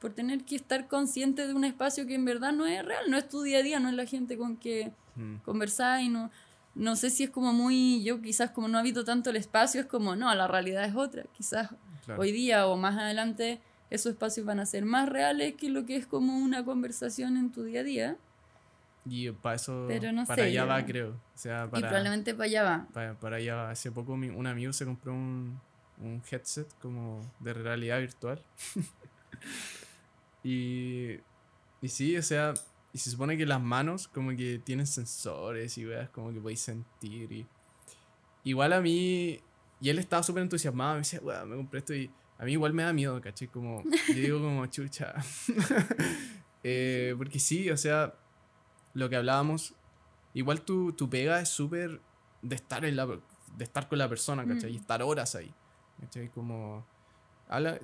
[0.00, 3.16] por tener que estar consciente de un espacio que en verdad no es real, no
[3.16, 5.36] es tu día a día, no es la gente con que mm.
[5.44, 6.30] conversar y no,
[6.74, 9.86] no sé si es como muy, yo quizás como no habito tanto el espacio, es
[9.86, 11.70] como, no, la realidad es otra, quizás
[12.16, 15.96] hoy día o más adelante esos espacios van a ser más reales que lo que
[15.96, 18.16] es como una conversación en tu día a día.
[19.08, 19.88] Y para eso,
[20.26, 21.10] para allá va, creo.
[21.10, 22.88] O sea, y probablemente para allá va.
[22.92, 23.70] Para, para allá va.
[23.70, 25.60] Hace poco un amigo se compró un,
[26.00, 28.42] un headset como de realidad virtual.
[30.44, 31.18] Y,
[31.82, 32.54] y sí, o sea,
[32.92, 36.60] y se supone que las manos como que tienen sensores y veas como que podéis
[36.60, 37.30] sentir.
[37.32, 37.46] Y,
[38.44, 39.40] igual a mí,
[39.80, 42.84] y él estaba súper entusiasmado, me decía, me compré esto y a mí igual me
[42.84, 45.14] da miedo, caché, como, yo digo como chucha.
[46.62, 48.14] eh, porque sí, o sea,
[48.94, 49.74] lo que hablábamos,
[50.34, 52.00] igual tu, tu pega es súper
[52.42, 54.70] de estar en la, de estar con la persona, ¿cachai?
[54.70, 54.80] Y mm.
[54.80, 55.52] estar horas ahí.
[56.00, 56.28] ¿cachai?
[56.28, 56.84] Como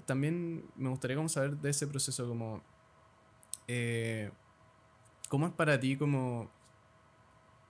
[0.06, 2.62] también me gustaría como saber de ese proceso, como...
[3.66, 4.30] Eh,
[5.28, 6.50] ¿Cómo es para ti como...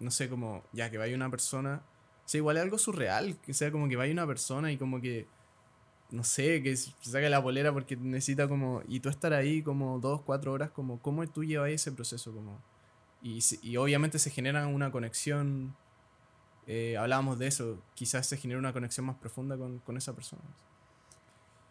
[0.01, 1.83] No sé, como ya que vaya una persona...
[2.25, 5.01] O sea, igual es algo surreal, que sea como que vaya una persona y como
[5.01, 5.27] que...
[6.11, 8.83] No sé, que se saque la polera porque necesita como...
[8.89, 11.01] Y tú estar ahí como dos, cuatro horas, como...
[11.01, 12.33] ¿Cómo tú llevas ese proceso?
[12.33, 12.61] Como...
[13.25, 15.73] Y, y obviamente se genera una conexión,
[16.67, 20.43] eh, hablábamos de eso, quizás se genera una conexión más profunda con, con esa persona.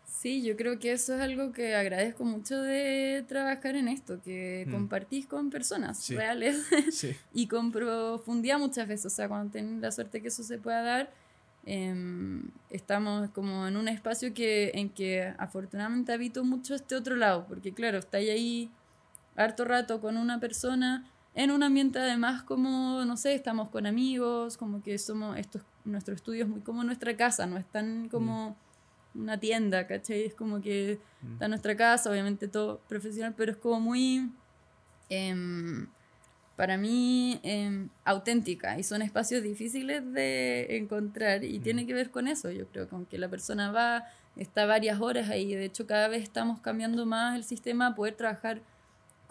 [0.07, 4.65] Sí, yo creo que eso es algo que agradezco mucho de trabajar en esto, que
[4.67, 4.71] Mm.
[4.71, 6.15] compartís con personas Sí.
[6.15, 9.05] reales Sí, y con profundidad muchas veces.
[9.07, 11.11] O sea, cuando tenés la suerte que eso se pueda dar,
[11.65, 17.45] em, estamos como en un espacio que, en que afortunadamente habito mucho este otro lado,
[17.47, 18.71] porque claro, estáis ahí
[19.35, 24.57] harto rato con una persona en un ambiente además como, no sé, estamos con amigos,
[24.57, 28.07] como que somos, esto, es- nuestro estudio es muy como nuestra casa, no es tan
[28.09, 28.61] como
[29.13, 30.23] una tienda, ¿cachai?
[30.25, 31.33] Es como que Mm.
[31.33, 34.31] está nuestra casa, obviamente todo profesional, pero es como muy,
[35.09, 35.93] em,
[36.55, 42.27] para mí, em, auténtica y son espacios difíciles de encontrar y tiene que ver con
[42.27, 46.07] eso, yo creo, con que la persona va, está varias horas ahí, de hecho cada
[46.09, 48.63] vez estamos cambiando más el sistema a poder trabajar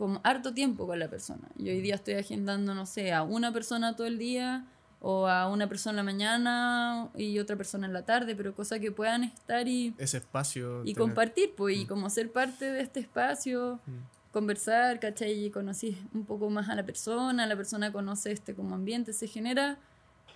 [0.03, 1.47] con harto tiempo con la persona.
[1.57, 4.67] Y hoy día estoy agendando, no sé, a una persona todo el día
[5.01, 8.81] o a una persona en la mañana y otra persona en la tarde, pero cosas
[8.81, 10.81] que puedan estar y, ese espacio.
[10.83, 11.87] y tener- compartir, pues, y Mm.
[11.87, 14.33] como ser parte de este espacio, Mm.
[14.33, 15.45] conversar, ¿cachai?
[15.45, 19.29] Y conocí un poco más a la persona, la persona conoce este como ambiente, se
[19.29, 19.79] genera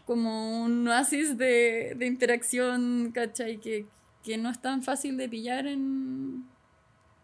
[0.05, 3.59] como un oasis de, de interacción, ¿cachai?
[3.59, 3.85] Que,
[4.23, 6.45] que no es tan fácil de pillar en,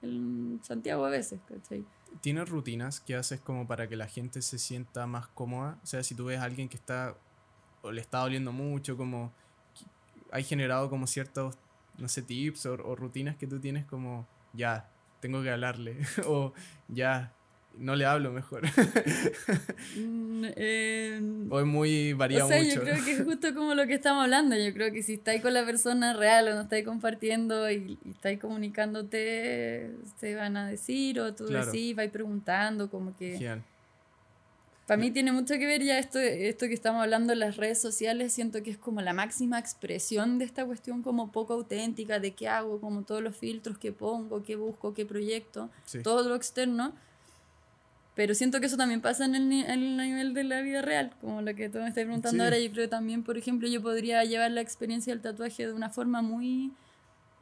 [0.02, 1.84] en Santiago a veces, ¿cachai?
[2.20, 5.78] ¿Tienes rutinas que haces como para que la gente se sienta más cómoda?
[5.82, 7.16] O sea, si tú ves a alguien que está
[7.82, 9.32] o le está doliendo mucho, como
[10.30, 11.58] hay generado como ciertos,
[11.98, 14.88] no sé, tips o, o rutinas que tú tienes como, ya,
[15.20, 16.52] tengo que hablarle, o
[16.88, 17.32] ya,
[17.78, 18.62] no le hablo mejor,
[19.96, 22.74] Mm, eh, o es muy variado o sea, mucho.
[22.76, 24.56] yo creo que es justo como lo que estamos hablando.
[24.56, 28.10] Yo creo que si estáis con la persona real o no estáis compartiendo y, y
[28.10, 31.66] estáis comunicándote, te van a decir o tú Claro.
[31.66, 33.32] decís, vais preguntando, como que...
[33.32, 33.62] Genial.
[34.86, 37.80] Para mí tiene mucho que ver ya esto, esto que estamos hablando en las redes
[37.80, 42.32] sociales, siento que es como la máxima expresión de esta cuestión como poco auténtica, de
[42.32, 46.02] qué hago, como todos los filtros que pongo, qué busco, qué proyecto, Sí.
[46.02, 46.92] todo lo externo.
[48.14, 50.82] Pero siento que eso también pasa en el, ni- en el nivel de la vida
[50.82, 52.44] real, como lo que tú me estás preguntando Sí.
[52.44, 52.58] ahora.
[52.58, 55.88] Yo creo que también, por ejemplo, yo podría llevar la experiencia del tatuaje de una
[55.88, 56.72] forma muy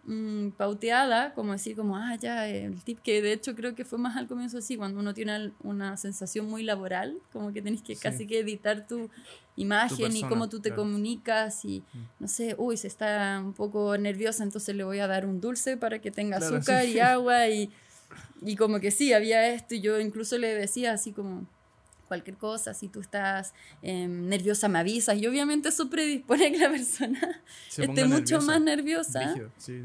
[0.05, 3.99] mm, pauteada, como decir, como, ah, ya, el tip que de hecho creo que fue
[3.99, 7.95] más al comienzo así, cuando uno tiene una sensación muy laboral, como que tenés que
[7.95, 8.01] Sí.
[8.01, 9.11] casi que editar tu
[9.57, 10.83] imagen y persona, cómo tú te claro.
[10.85, 11.99] comunicas y, Mm.
[12.21, 15.77] no sé, uy, se está un poco nerviosa, entonces le voy a dar un dulce
[15.77, 16.93] para que tenga Claro, azúcar sí.
[16.93, 17.71] y agua y,
[18.43, 21.47] y como que sí, había esto y yo incluso le decía así como
[22.09, 26.59] cualquier cosa, si tú estás em, nerviosa me avisas y obviamente eso predispone a que
[26.59, 28.47] la persona Se esté mucho nerviosa.
[28.47, 29.35] más nerviosa.
[29.59, 29.81] Sí.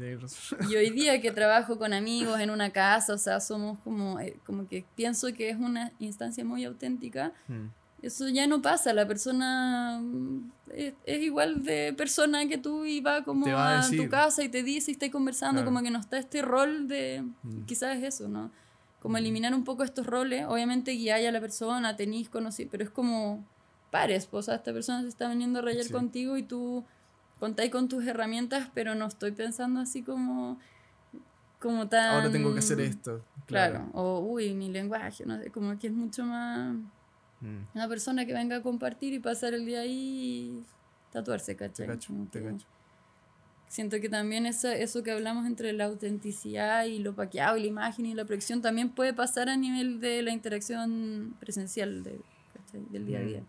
[0.68, 4.36] Y hoy día que trabajo con amigos en una casa, o sea, somos como, eh,
[4.44, 7.66] como que pienso que es una instancia muy auténtica, Mm.
[8.02, 13.00] Eso ya no pasa, la persona mm, es, es igual de persona que tú y
[13.00, 15.66] va como va a a, tu casa y te dice y está conversando, Claro.
[15.66, 17.64] como que no está este rol de, Mm.
[17.64, 18.50] quizás es eso, ¿no?
[19.00, 22.90] Como eliminar un poco estos roles, obviamente guiáis a la persona, tenéis conocido, pero es
[22.90, 23.44] como
[23.90, 25.92] pares, pues, o sea, esta persona se está viniendo a rayar Sí.
[25.92, 26.84] contigo y tú
[27.38, 30.58] contáis con tus herramientas, pero no estoy pensando así como
[31.58, 33.24] como tan Ahora tengo que hacer esto.
[33.46, 36.76] Claro, o uy, mi lenguaje, no sé, como que es mucho más
[37.40, 37.58] Mm.
[37.74, 40.62] una persona que venga a compartir y pasar el día ahí y
[41.12, 41.86] tatuarse, Te ¿cachai?
[41.86, 42.66] cacho, Como te que cacho.
[43.68, 47.66] Siento que también eso, eso que hablamos entre la autenticidad y lo paqueado y la
[47.66, 52.20] imagen y la proyección también puede pasar a nivel de la interacción presencial de,
[52.54, 52.82] ¿cachai?
[52.90, 53.26] del día a Mm.
[53.26, 53.42] día.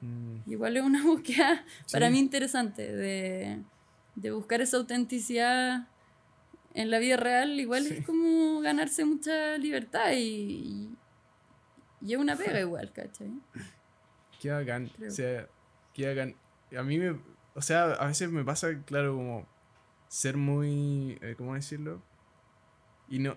[0.00, 0.50] Mm.
[0.50, 2.12] Igual es una búsqueda para Sí.
[2.12, 3.62] mí interesante de,
[4.16, 5.88] de buscar esa autenticidad
[6.72, 7.60] en la vida real.
[7.60, 7.94] Igual Sí.
[7.98, 10.93] es como ganarse mucha libertad y,
[12.00, 13.30] y, es una pega igual, ¿cachai?
[14.40, 14.88] Qué bacán.
[14.88, 15.08] Creo.
[15.08, 15.48] O sea,
[15.92, 16.34] qué bacán.
[16.76, 17.18] A mí me.
[17.54, 19.46] O sea, a veces me pasa, claro, como
[20.08, 21.18] ser muy.
[21.22, 22.02] eh, ¿Cómo decirlo?
[23.08, 23.36] Y no.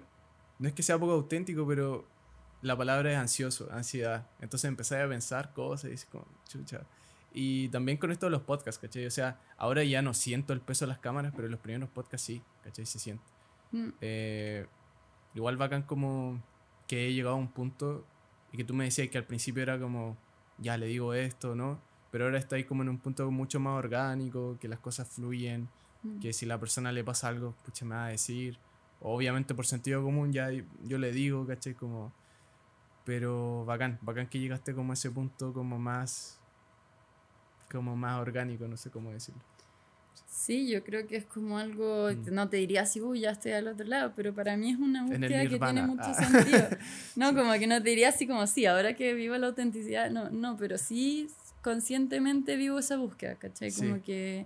[0.60, 2.06] No es que sea poco auténtico, pero
[2.62, 4.28] la palabra es ansioso, ansiedad.
[4.42, 6.82] Entonces empecé a pensar cosas y dices como, chucha.
[7.32, 9.06] Y también con esto de los podcasts, ¿cachai?
[9.06, 11.90] O sea, ahora ya no siento el peso de las cámaras, pero en los primeros
[11.90, 12.86] podcasts sí, ¿cachai?
[12.88, 13.24] Se siente.
[13.72, 14.66] Mm, Eh,
[15.36, 16.42] igual bacán como
[16.88, 18.06] que he llegado a un punto
[18.52, 20.18] y que tú me decías que al principio era como,
[20.58, 21.80] ya le digo esto, ¿no?
[22.12, 25.68] Pero ahora está ahí como en un punto mucho más orgánico, que las cosas fluyen,
[26.04, 26.20] mm.
[26.20, 28.58] que si la persona le pasa algo, pucha, me va a decir.
[29.00, 30.50] Obviamente por sentido común ya
[30.84, 31.76] yo le digo, ¿cachai?
[31.76, 32.12] Como,
[33.06, 36.40] pero bacán, bacán que llegaste como a ese punto como más,
[37.70, 39.42] como más orgánico, no sé cómo decirlo.
[40.30, 42.34] Sí, yo creo que es como algo, Mm.
[42.34, 45.04] no te diría así, uy, ya estoy al otro lado, pero para mí es una
[45.04, 46.14] búsqueda que tiene mucho Ah.
[46.14, 46.68] sentido.
[47.16, 50.30] No, como que no te diría así como, sí, ahora que vivo la autenticidad, no,
[50.30, 51.28] no, pero sí
[51.62, 53.72] conscientemente vivo esa búsqueda, ¿cachai?
[53.72, 54.02] Como Sí.
[54.02, 54.46] que,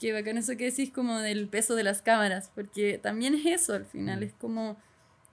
[0.00, 3.74] que bacán eso que decís como del peso de las cámaras, porque también es eso
[3.74, 4.24] al final, Mm.
[4.24, 4.76] es como,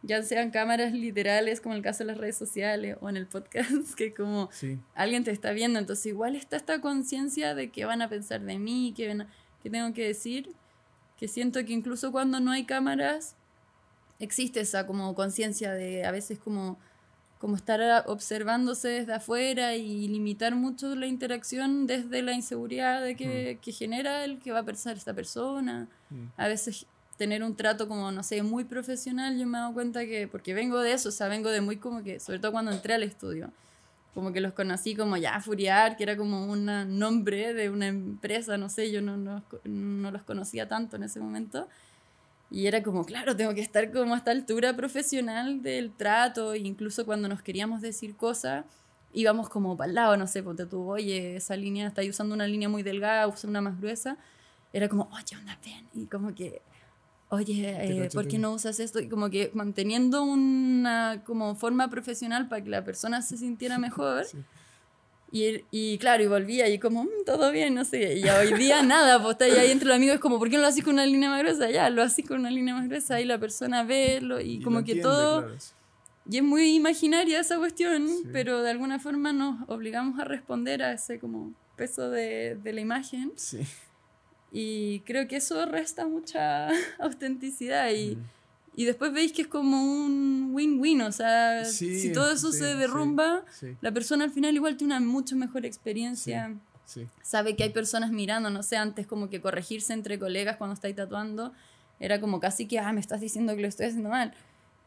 [0.01, 3.71] ya sean cámaras literales, como el caso de las redes sociales o en el podcast,
[3.97, 8.01] que como Sí, alguien te está viendo, entonces igual está esta conciencia de qué van
[8.01, 9.27] a pensar de mí, qué, van a-
[9.61, 10.53] qué tengo que decir,
[11.17, 13.35] que siento que incluso cuando no hay cámaras,
[14.19, 16.77] existe esa como conciencia de a veces como,
[17.39, 23.59] como estar observándose desde afuera y limitar mucho la interacción desde la inseguridad de que,
[23.61, 25.87] que genera el que va a pensar esta persona.
[26.09, 26.85] Mm, a veces
[27.17, 30.53] tener un trato como, no sé, muy profesional, yo me he dado cuenta que, porque
[30.53, 33.03] vengo de eso, o sea, vengo de muy como que, sobre todo cuando entré al
[33.03, 33.51] estudio,
[34.19, 36.65] como que los conocí como ya Furiar, que era como un
[36.99, 41.21] nombre de una empresa, no sé, yo no, no, no los conocía tanto en ese
[41.21, 41.69] momento.
[42.51, 46.59] Y era como, claro, tengo que estar como a esta altura profesional del trato, e
[46.59, 48.65] incluso cuando nos queríamos decir cosas,
[49.13, 52.45] íbamos como para el lado, no sé, ponte tú, oye, esa línea, está usando una
[52.45, 54.17] línea muy delgada, usa una más gruesa.
[54.73, 55.87] Era como, oye, onda bien.
[55.93, 56.61] Y como que,
[57.29, 58.99] oye, eh, ¿por qué no usas esto?
[58.99, 64.25] Y como que manteniendo una como forma profesional para que la persona se sintiera mejor.
[64.25, 64.37] sí.
[65.31, 68.17] Y, y claro, y volvía y como, "Mm, todo bien, no sé.
[68.17, 70.63] Y hoy día nada, pues está ahí, entre los amigos, es como, ¿por qué no
[70.63, 71.69] lo haces con una línea más gruesa?
[71.69, 74.61] Ya, lo haces con una línea más gruesa y la persona ve lo, y, Y
[74.63, 75.41] como lo que entiende, todo.
[75.43, 75.55] claro.
[76.31, 78.23] Y es muy imaginaria esa cuestión, Sí.
[78.33, 82.81] pero de alguna forma nos obligamos a responder a ese como peso de, de la
[82.81, 83.31] imagen.
[83.35, 83.59] Sí.
[84.51, 86.67] Y creo que eso resta mucha
[86.99, 87.91] autenticidad.
[87.91, 88.23] Y, Mm.
[88.75, 91.01] y después veis que es como un win-win.
[91.01, 94.77] O sea, Sí, si todo eso sí, se derrumba, Sí, la persona al final igual
[94.77, 96.55] tiene una mucho mejor experiencia.
[97.21, 100.95] Sabe que hay personas mirando, no sé, antes como que corregirse entre colegas cuando estáis
[100.95, 101.53] tatuando
[101.99, 104.33] era como casi que, ah, me estás diciendo que lo estoy haciendo mal.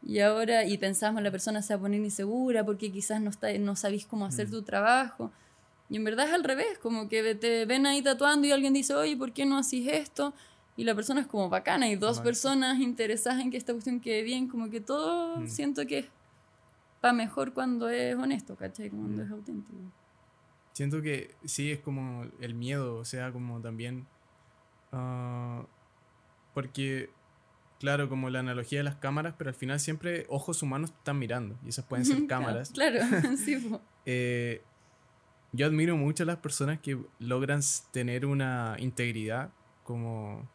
[0.05, 3.57] Y ahora, y pensamos, la persona se va a poner insegura porque quizás no, está,
[3.57, 4.51] no sabéis cómo hacer Mm.
[4.51, 5.31] tu trabajo.
[5.93, 8.95] Y en verdad es al revés, como que te ven ahí tatuando y alguien dice,
[8.95, 10.33] oye, ¿por qué no haces esto?
[10.75, 14.23] Y la persona es como bacana y dos personas interesadas en que esta cuestión quede
[14.23, 15.47] bien, como que todo Mm.
[15.47, 16.09] siento que
[17.05, 18.89] va mejor cuando es honesto, ¿cachai?
[18.89, 19.25] Cuando Mm.
[19.25, 19.77] es auténtico.
[20.73, 24.07] Siento que sí es como el miedo, o sea, como también.
[24.95, 25.63] ah,
[26.55, 27.09] porque,
[27.79, 31.55] claro, como la analogía de las cámaras, pero al final siempre ojos humanos están mirando
[31.63, 32.71] y esas pueden ser cámaras.
[32.71, 32.99] Claro,
[33.37, 33.57] sí.
[34.05, 34.63] Eh,
[35.53, 37.61] yo admiro mucho a las personas que logran
[37.91, 39.51] tener una integridad
[39.83, 40.49] como,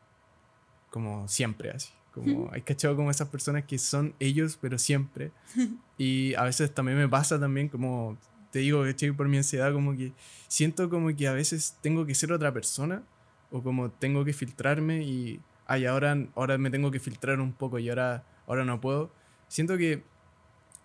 [0.90, 1.90] como siempre, así.
[2.12, 5.32] Como, hay cachado como esas personas que son ellos, pero siempre.
[6.00, 8.16] Y a veces también me pasa también como,
[8.52, 10.12] te digo, que por mi ansiedad, como que
[10.46, 13.02] siento como que a veces tengo que ser otra persona
[13.50, 17.80] o como tengo que filtrarme y, ay, ahora, ahora me tengo que filtrar un poco
[17.80, 19.10] y ahora, ahora no puedo.
[19.48, 20.04] Siento que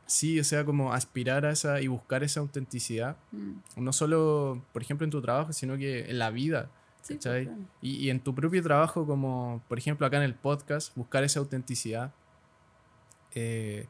[0.06, 3.54] sí, o sea, como aspirar a esa y buscar esa autenticidad, Mm.
[3.78, 6.70] no solo, por ejemplo, en tu trabajo, sino que en la vida.
[7.02, 7.46] Sí, pues, ¿cachai?
[7.46, 7.60] claro.
[7.82, 11.39] Y, y en tu propio trabajo, como por ejemplo acá en el podcast, buscar esa
[11.39, 12.13] autenticidad.
[13.36, 13.88] Eh,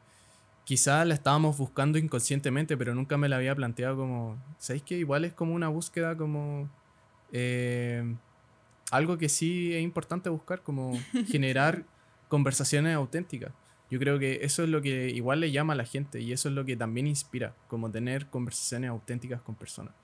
[0.64, 5.24] quizá la estábamos buscando inconscientemente, pero nunca me la había planteado como, ¿sabéis que igual
[5.24, 6.68] es como una búsqueda como...
[7.32, 8.14] eh,
[8.90, 10.92] algo que sí es importante buscar, como
[11.26, 11.84] generar
[12.28, 13.52] conversaciones auténticas.
[13.94, 16.48] Yo creo que eso es lo que igual le llama a la gente y eso
[16.48, 19.94] es lo que también inspira, como tener conversaciones auténticas con personas.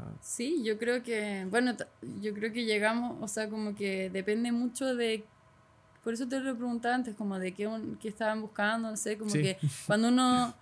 [0.00, 1.76] Ah, Sí, yo creo que, bueno,
[2.20, 5.22] yo creo que llegamos, o sea, como que depende mucho de,
[6.02, 9.16] por eso te lo preguntaba antes, como de qué, un- qué estaban buscando, no sé,
[9.16, 9.42] como Sí.
[9.42, 10.52] que cuando uno,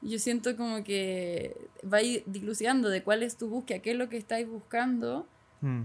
[0.00, 1.56] yo siento como que
[1.92, 5.26] va dilucidando de cuál es tu búsqueda, qué es lo que estáis buscando,
[5.60, 5.82] hmm,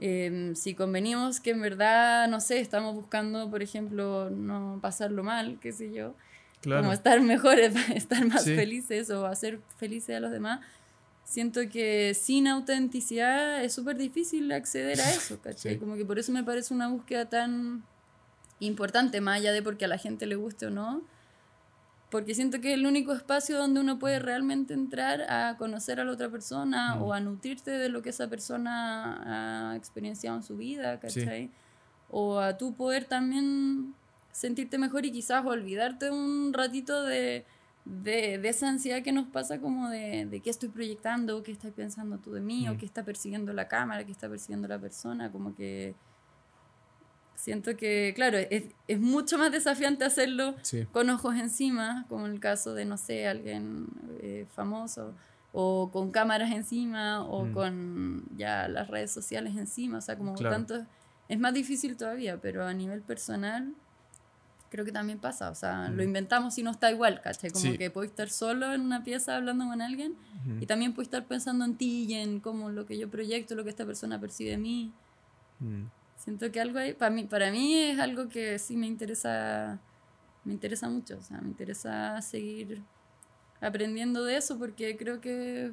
[0.00, 5.58] Em, si convenimos que en verdad, no sé, estamos buscando, por ejemplo, no pasarlo mal,
[5.60, 6.14] qué sé yo,
[6.62, 6.82] claro.
[6.82, 8.54] como estar mejores, estar más Sí.
[8.56, 10.60] felices o hacer felices a los demás.
[11.24, 15.74] Siento que sin autenticidad es súper difícil acceder a eso, ¿cachai?
[15.74, 15.78] Sí.
[15.78, 17.84] Como que por eso me parece una búsqueda tan
[18.60, 21.02] importante, más allá de porque a la gente le guste o no,
[22.10, 26.04] porque siento que es el único espacio donde uno puede realmente entrar a conocer a
[26.04, 27.02] la otra persona Mm.
[27.02, 31.50] o a nutrirte de lo que esa persona ha experienciado en su vida, ¿cachai?
[32.10, 33.94] O a tú poder también
[34.30, 37.44] sentirte mejor y quizás olvidarte un ratito de,
[37.84, 41.72] de, de esa ansiedad que nos pasa como de, de qué estoy proyectando, qué estás
[41.72, 42.78] pensando tú de mí, o Mm.
[42.78, 45.94] qué está persiguiendo la cámara, qué está persiguiendo la persona, como que
[47.44, 50.86] siento que, claro, es, es mucho más desafiante hacerlo Sí.
[50.92, 53.86] con ojos encima, como el caso de, no sé, alguien
[54.20, 55.14] eh, famoso,
[55.52, 57.52] o con cámaras encima, o Mm.
[57.52, 60.56] con ya las redes sociales encima, o sea, como Claro.
[60.56, 60.86] tanto...
[61.28, 63.74] Es más difícil todavía, pero a nivel personal
[64.70, 66.06] creo que también pasa, o sea, lo Mm.
[66.06, 67.50] inventamos y no está igual, ¿cachai?
[67.50, 67.78] Como Sí.
[67.78, 70.62] que puedo estar solo en una pieza hablando con alguien Ujú.
[70.62, 73.64] y también puedo estar pensando en ti y en cómo lo que yo proyecto, lo
[73.64, 74.92] que esta persona percibe de mí.
[76.24, 79.78] Siento que algo ahí, para mí, para mí es algo que sí me interesa,
[80.44, 82.82] me interesa mucho, o sea, me interesa seguir
[83.60, 85.72] aprendiendo de eso porque creo que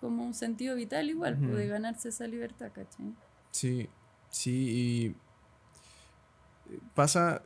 [0.00, 1.46] como un sentido vital igual, Ujú.
[1.46, 3.12] puede ganarse esa libertad, ¿cachai?
[3.50, 3.88] Sí,
[4.30, 5.14] sí,
[6.70, 7.42] y pasa,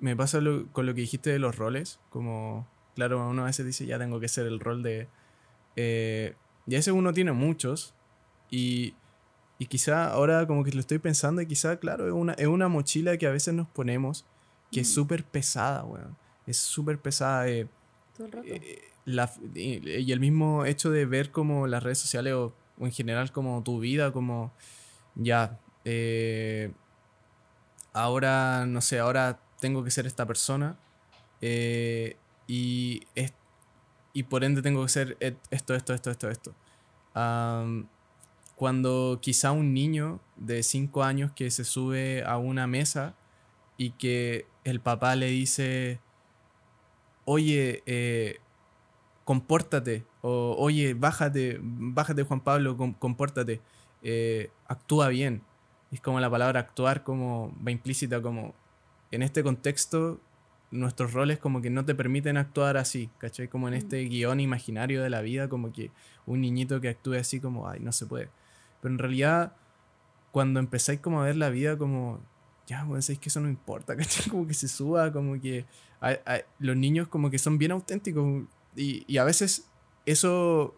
[0.00, 3.64] me pasa lo- con lo que dijiste de los roles, como, claro, uno a veces
[3.64, 5.06] dice, ya tengo que ser el rol de...
[5.76, 6.34] eh,
[6.66, 7.94] y a veces uno tiene muchos,
[8.50, 8.94] y,
[9.58, 12.68] y quizá ahora como que lo estoy pensando, y quizá, claro, es una, es una
[12.68, 14.24] mochila que a veces nos ponemos,
[14.70, 14.94] que es Mm.
[14.94, 16.16] súper pesada, weón.
[16.46, 17.48] Es súper pesada.
[17.48, 17.66] eh,
[18.16, 18.46] Todo el rato.
[18.48, 22.86] eh, la, y, y el mismo hecho de ver como las redes sociales o, o
[22.86, 24.52] en general como tu vida, como
[25.16, 26.70] ya, eh,
[27.92, 30.76] ahora, no sé, ahora tengo que ser esta persona
[31.40, 33.32] eh, y, es-
[34.12, 35.16] y por ende tengo que ser
[35.50, 36.54] esto, esto, esto, esto, esto.
[37.14, 37.86] Am,
[38.58, 43.14] cuando quizá un niño de 5 años que se sube a una mesa
[43.76, 46.00] y que el papá le dice,
[47.24, 48.40] oye, eh,
[49.24, 53.60] compórtate, o oye, bájate, bájate Juan Pablo, com- compórtate,
[54.02, 55.42] eh, actúa bien.
[55.92, 58.54] Es como la palabra actuar como va implícita como
[59.10, 60.20] en este contexto
[60.70, 63.48] nuestros roles como que no te permiten actuar así, ¿cachai?
[63.48, 63.78] Como en Mm.
[63.78, 65.90] este guion imaginario de la vida, como que
[66.26, 68.28] un niñito que actúe así como, ay, no se puede.
[68.80, 69.54] Pero en realidad,
[70.32, 72.20] cuando empezáis como a ver la vida como,
[72.66, 74.30] ya, bueno, sabéis que eso no importa, ¿cachai?
[74.30, 75.66] Como que se suba, como que
[76.00, 78.44] hay- hay- los niños como que son bien auténticos
[78.76, 79.68] y, y a veces
[80.06, 80.76] eso,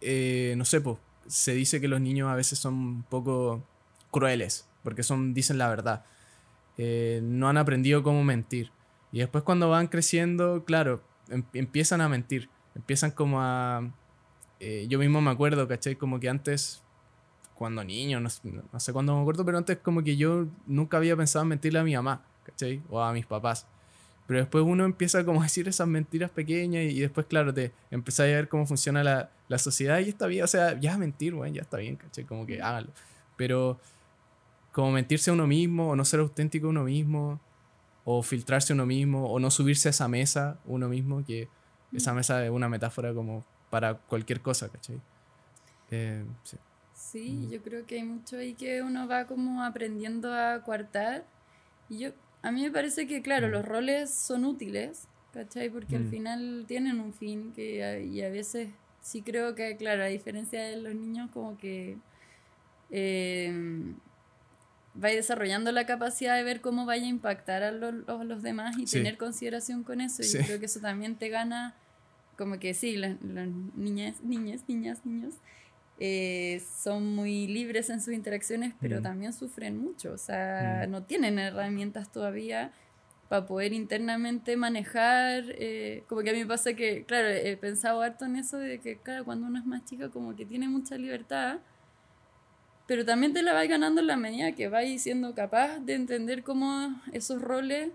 [0.00, 3.64] eh, no sé, pues, se dice que los niños a veces son un poco
[4.10, 6.04] crueles, porque son, dicen la verdad.
[6.78, 8.72] Eh, no han aprendido cómo mentir.
[9.12, 12.50] Y después cuando van creciendo, claro, em- empiezan a mentir.
[12.76, 13.92] Empiezan como a...
[14.60, 15.96] eh, yo mismo me acuerdo, ¿cachai?
[15.96, 16.83] Como que antes,
[17.54, 18.28] cuando niño, no,
[18.72, 21.78] no sé cuándo me acuerdo, pero antes como que yo nunca había pensado en mentirle
[21.78, 22.82] a mi mamá, ¿cachai?
[22.90, 23.66] O a mis papás.
[24.26, 28.24] Pero después uno empieza como a decir esas mentiras pequeñas y, después, claro, te empiezas
[28.24, 31.54] a ver cómo funciona la, la sociedad y está bien, o sea, ya mentir, bueno,
[31.54, 32.24] ya está bien, ¿cachai?
[32.24, 32.88] Como que hágalo.
[33.36, 33.78] Pero
[34.72, 37.40] como mentirse a uno mismo o no ser auténtico uno mismo
[38.04, 41.48] o filtrarse uno mismo o no subirse a esa mesa uno mismo, que
[41.92, 45.00] esa mesa es una metáfora como para cualquier cosa, ¿cachai?
[45.90, 46.56] Eh, sí.
[47.14, 51.24] Sí, yo creo que hay mucho ahí que uno va como aprendiendo a coartar.
[51.88, 52.10] Y yo,
[52.42, 53.50] a mí me parece que, claro, Mm.
[53.52, 55.70] los roles son útiles, ¿cachai?
[55.70, 56.10] Porque al Mm.
[56.10, 60.60] final tienen un fin que, a- y a veces sí creo que, claro, a diferencia
[60.64, 61.98] de los niños, como que
[62.90, 63.52] eh,
[65.02, 68.76] va desarrollando la capacidad de ver cómo vaya a impactar a, lo- a los demás
[68.78, 68.98] y Sí.
[68.98, 70.22] tener consideración con eso.
[70.22, 70.38] Y Sí.
[70.38, 71.74] yo creo que eso también te gana,
[72.36, 75.34] como que sí, las, las niñas, niñas, niñas, niños
[75.98, 79.02] eh, son muy libres en sus interacciones, pero Mm.
[79.02, 80.12] también sufren mucho.
[80.12, 80.90] O sea, Mm.
[80.90, 82.72] no tienen herramientas todavía
[83.28, 85.44] para poder internamente manejar.
[85.56, 88.80] eh, como que a mí me pasa que, claro, he pensado harto en eso de
[88.80, 91.58] que, claro, cuando uno es más chica, como que tiene mucha libertad.
[92.86, 96.42] Pero también te la vas ganando en la medida que vas siendo capaz de entender
[96.42, 97.90] cómo esos roles,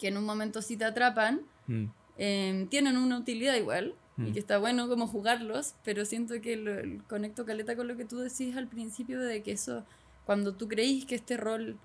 [0.00, 1.84] que en un momento sí te atrapan, Mm,
[2.18, 4.32] eh, tienen una utilidad igual y Mm.
[4.32, 6.72] que está bueno como jugarlos, pero siento que lo,
[7.08, 9.84] conecto caleta con lo que tú decís al principio de que eso,
[10.24, 11.78] cuando tú creís que este rol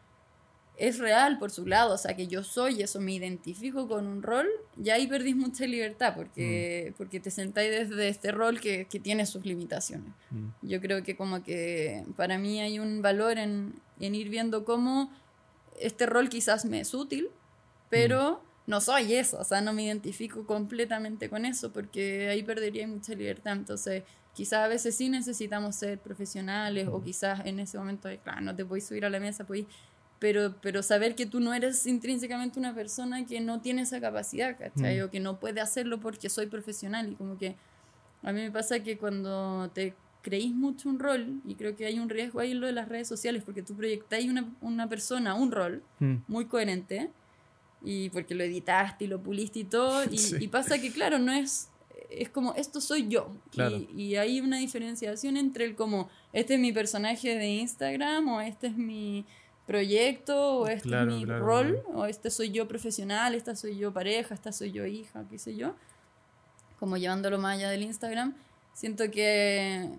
[0.78, 4.24] es real por su lado, o sea, que yo soy eso, me identifico con un
[4.24, 9.00] rol, ya ahí perdís mucha libertad porque, porque te sentáis desde este rol que, que
[9.00, 10.14] tiene sus limitaciones.
[10.32, 14.64] mm, Yo creo que como que para mí hay un valor en, en ir viendo
[14.64, 15.12] cómo
[15.82, 17.28] este rol quizás me es útil,
[17.90, 22.88] pero no soy eso, o sea, no me identifico completamente con eso porque ahí perdería
[22.88, 23.54] mucha libertad.
[23.54, 24.04] Entonces,
[24.36, 28.64] quizás a veces sí necesitamos ser profesionales o quizás en ese momento, claro, no te
[28.64, 29.66] puedes subir a la mesa, podéis
[30.20, 34.56] pero, pero saber que tú no eres intrínsecamente una persona que no tiene esa capacidad,
[34.56, 35.00] ¿cachai?
[35.00, 35.06] Mm.
[35.06, 37.56] O que no puede hacerlo porque soy profesional y como que
[38.22, 41.98] a mí me pasa que cuando te creís mucho un rol, y creo que hay
[41.98, 45.34] un riesgo ahí en lo de las redes sociales, porque tú proyectáis una, una persona,
[45.34, 47.10] un rol mm, muy coherente,
[47.84, 50.36] y porque lo editaste y lo puliste y todo, y, Sí.
[50.40, 51.70] y pasa que claro, no es,
[52.10, 53.78] es como, esto soy yo, Claro.
[53.78, 58.42] y, y hay una diferenciación entre el como, este es mi personaje de Instagram, o
[58.42, 59.26] este es mi
[59.68, 63.78] proyecto, o este Claro, es mi claro, rol, o este soy yo profesional, esta soy
[63.78, 65.76] yo pareja, esta soy yo hija, qué sé yo.
[66.80, 68.34] como llevándolo más allá del Instagram,
[68.74, 69.90] siento que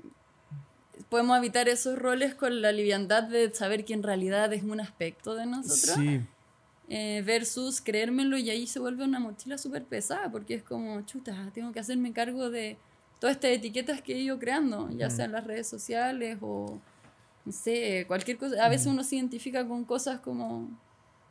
[1.09, 5.35] podemos evitar esos roles con la liviandad de saber que en realidad es un aspecto
[5.35, 5.97] de nosotros.
[5.97, 6.21] Sí.
[6.93, 11.49] Eh, versus creérmelo y ahí se vuelve una mochila súper pesada porque es como, chuta,
[11.55, 12.79] tengo que hacerme cargo de
[13.21, 16.81] todas estas etiquetas que he ido creando, ya sea en las redes sociales o,
[17.45, 18.65] no sé, cualquier cosa.
[18.65, 20.69] A veces uno se identifica con cosas como,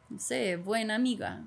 [0.09, 1.43] no sé, buena amiga.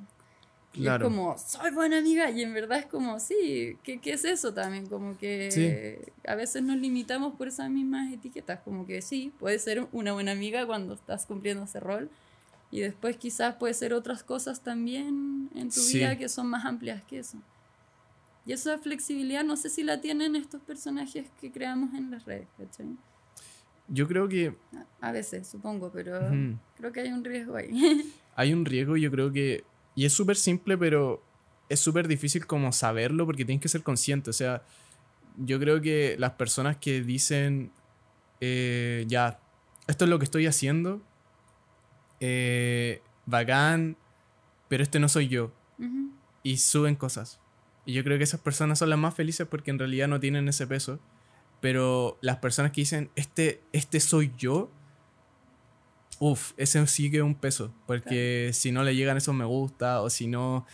[0.74, 2.30] Y es como, soy buena amiga.
[2.30, 4.86] Y en verdad es como, sí, ¿qué, qué es eso también?
[4.88, 8.60] Como que a veces nos limitamos por esas mismas etiquetas.
[8.60, 12.10] Como que sí, puede ser una buena amiga cuando estás cumpliendo ese rol.
[12.72, 17.04] Y después quizás puede ser otras cosas también en tu vida que son más amplias
[17.04, 17.36] que eso.
[18.46, 22.48] Y esa flexibilidad no sé si la tienen estos personajes que creamos en las redes,
[22.56, 22.96] ¿cachai?
[23.88, 24.56] Yo creo que...
[25.02, 26.18] A veces, supongo, pero
[26.76, 28.10] creo que hay un riesgo ahí.
[28.34, 29.64] hay un riesgo, yo creo que...
[29.94, 31.22] Y es súper simple, pero
[31.68, 34.30] es súper difícil como saberlo porque tienes que ser consciente.
[34.30, 34.62] O sea,
[35.36, 37.70] yo creo que las personas que dicen,
[38.40, 39.38] eh, ya,
[39.86, 41.02] esto es lo que estoy haciendo,
[42.24, 43.96] eh, bacán,
[44.68, 45.52] pero este no soy yo.
[46.44, 47.40] Y suben cosas.
[47.84, 50.48] Y yo creo que esas personas son las más felices porque en realidad no tienen
[50.48, 51.00] ese peso.
[51.60, 54.70] Pero las personas que dicen, este, este soy yo,
[56.20, 57.74] uff, ese sí que es un peso.
[57.86, 60.64] Porque si no le llegan esos me gusta o si no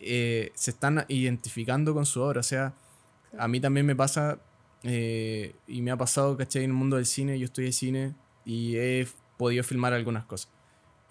[0.00, 2.40] eh, se están identificando con su obra.
[2.40, 2.74] O sea,
[3.38, 4.38] a mí también me pasa
[4.82, 6.64] eh, y me ha pasado, ¿cachai?
[6.64, 10.59] En el mundo del cine, yo estoy de cine y he podido filmar algunas cosas.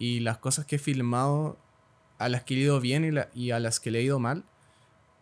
[0.00, 1.56] Y las cosas que he filmado,
[2.18, 4.44] a las que he ido bien y, y a las que le he ido mal,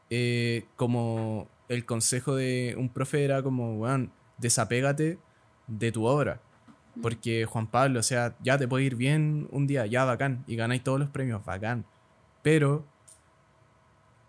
[0.08, 5.18] eh, como el consejo de un profe era como, weón, desapégate
[5.66, 6.40] de tu obra.
[7.02, 10.56] Porque Juan Pablo, o sea, ya te puede ir bien un día, ya bacán, y
[10.56, 11.84] ganáis todos los premios, bacán.
[12.42, 12.84] Pero,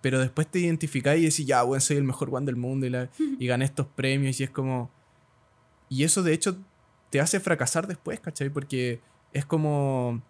[0.02, 2.90] pero después te identificáis y decís, ya, weón, soy el mejor Juan del mundo y,
[2.90, 4.92] la, y gané estos premios, y es como.
[5.90, 6.58] Y eso de hecho
[7.10, 8.50] te hace fracasar después, ¿cachai?
[8.50, 9.02] Porque
[9.34, 10.22] es como.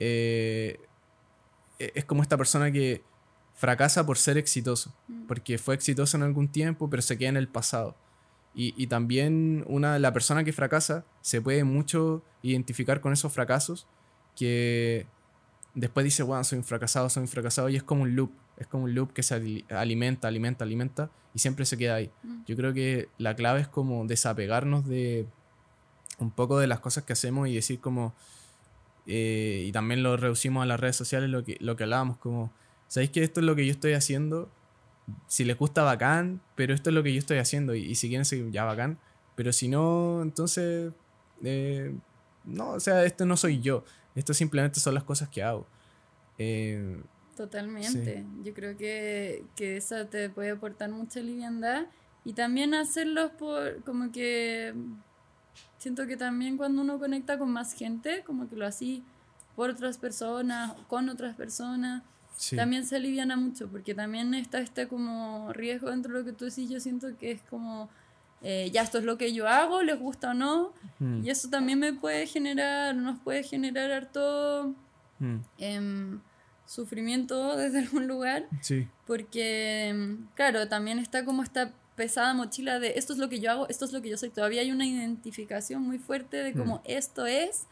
[0.00, 0.78] Eh,
[1.78, 3.02] e, es como esta persona que
[3.54, 5.26] fracasa por ser exitoso, mm.
[5.26, 7.96] porque fue exitoso en algún tiempo, pero se queda en el pasado.
[8.60, 13.86] Y, también una, la persona que fracasa se puede mucho identificar con esos fracasos,
[14.34, 15.06] que
[15.74, 18.66] después dice, bueno, soy un fracasado, soy un fracasado, y es como un loop, es
[18.66, 22.10] como un loop que se alimenta, alimenta, alimenta, y siempre se queda ahí.
[22.24, 22.44] Mm.
[22.46, 25.28] Yo creo que la clave es como desapegarnos de
[26.18, 28.12] un poco de las cosas que hacemos y decir como,
[29.10, 32.52] eh, y también lo reducimos a las redes sociales, lo que, lo que hablábamos, como
[32.88, 34.50] ¿sabéis que esto es lo que yo estoy haciendo?
[35.26, 37.74] Si les gusta, bacán, pero esto es lo que yo estoy haciendo.
[37.74, 38.98] Y, si quieren seguir, ya bacán.
[39.34, 40.92] Pero si no, entonces,
[41.42, 41.94] eh,
[42.44, 43.82] no, o sea, esto no soy yo.
[44.14, 45.66] Esto simplemente son las cosas que hago.
[46.36, 47.00] Eh,
[47.34, 48.26] Totalmente.
[48.44, 51.86] Yo creo que, que eso te puede aportar mucha liviandad.
[52.26, 54.74] Y también hacerlo por, como que,
[55.78, 59.02] siento que también cuando uno conecta con más gente, como que lo así
[59.56, 62.02] por otras personas, con otras personas
[62.56, 66.44] también se aliviana mucho, porque también está este como riesgo dentro de lo que tú
[66.44, 67.90] decís, yo siento que es como,
[68.42, 71.24] eh, ya esto es lo que yo hago, les gusta o no, mm.
[71.24, 74.74] y eso también me puede generar, nos puede generar harto
[75.18, 75.36] mm.
[75.58, 76.20] em,
[76.64, 78.48] sufrimiento desde algún lugar,
[79.06, 83.50] porque, em, claro, también está como esta pesada mochila de esto es lo que yo
[83.50, 86.76] hago, esto es lo que yo soy, todavía hay una identificación muy fuerte de como
[86.76, 86.82] mm.
[86.84, 87.66] esto es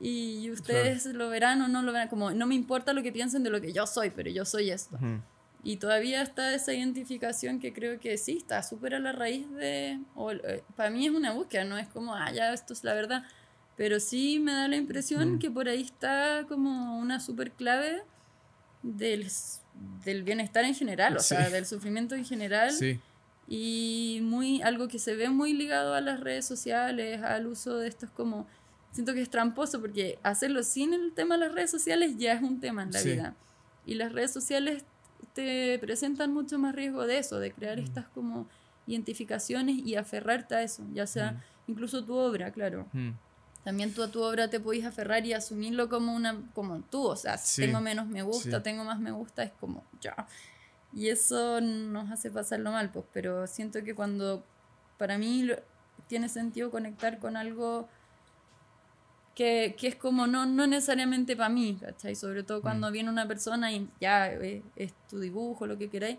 [0.00, 3.44] y ustedes lo verán o no lo verán, como no me importa lo que piensen
[3.44, 4.98] de lo que yo soy, pero yo soy esto.
[5.64, 9.98] Y todavía está esa identificación que creo que sí, está súper a la raíz de,
[10.14, 12.94] o, eh, para mí es una búsqueda, no es como, ah, ya esto es la
[12.94, 13.24] verdad,
[13.76, 18.02] pero sí me da la impresión que por ahí está como una súper clave
[18.82, 19.26] del,
[20.04, 22.72] del, bienestar en general, o sea, del sufrimiento en general.
[23.48, 27.88] Y muy, algo que se ve muy ligado a las redes sociales, al uso de
[27.88, 28.46] estos como
[28.90, 32.42] siento que es tramposo porque hacerlo sin el tema de las redes sociales ya es
[32.42, 33.34] un tema en la vida.
[33.86, 34.84] Y las redes sociales
[35.34, 37.84] te presentan mucho más riesgo de eso, de crear mm.
[37.84, 38.48] estas como
[38.86, 41.70] identificaciones y aferrarte a eso, ya sea mm.
[41.70, 42.88] incluso tu obra, claro.
[42.92, 43.10] Mm.
[43.64, 47.16] También tú a tu obra te podéis aferrar y asumirlo como una como tú, o
[47.16, 50.26] sea, si tengo menos me gusta, tengo más me gusta, es como ya.
[50.92, 54.42] Y eso nos hace pasarlo mal, pues, pero siento que cuando
[54.96, 55.50] para mí
[56.06, 57.88] tiene sentido conectar con algo
[59.34, 62.16] que, que, es como no, no necesariamente para mí, ¿cachai?
[62.16, 62.92] Sobre todo cuando mm.
[62.92, 66.18] viene una persona y ya eh, es, tu dibujo, lo que queráis,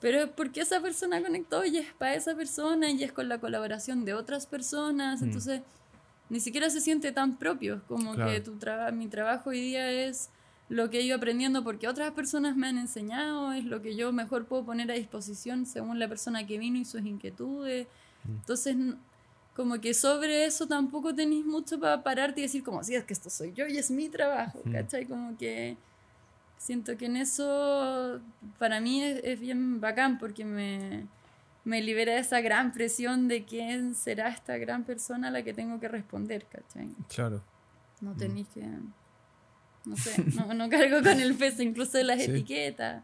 [0.00, 3.38] pero es porque esa persona conectó y es para esa persona y es con la
[3.38, 5.24] colaboración de otras personas, mm.
[5.24, 5.62] entonces
[6.28, 8.56] ni siquiera se siente tan propio, como que tu
[8.92, 10.30] mi trabajo hoy día es
[10.72, 14.10] lo que he ido aprendiendo porque otras personas me han enseñado, es lo que yo
[14.10, 17.86] mejor puedo poner a disposición según la persona que vino y sus inquietudes.
[18.24, 18.30] Mm.
[18.36, 18.76] Entonces,
[19.54, 23.12] como que sobre eso tampoco tenéis mucho para pararte y decir como, sí, es que
[23.12, 24.72] esto soy yo y es mi trabajo, Ujú.
[24.72, 25.04] ¿cachai?
[25.04, 25.76] Como que
[26.56, 28.20] siento que en eso
[28.58, 31.06] para mí es, es bien bacán porque me,
[31.64, 35.52] me libera de esa gran presión de quién será esta gran persona a la que
[35.52, 36.88] tengo que responder, ¿cachai?
[37.08, 37.42] Claro.
[38.00, 38.66] No tenéis que.
[39.84, 42.30] No sé, no, no cargo con el peso incluso de las Sí.
[42.30, 43.02] etiquetas.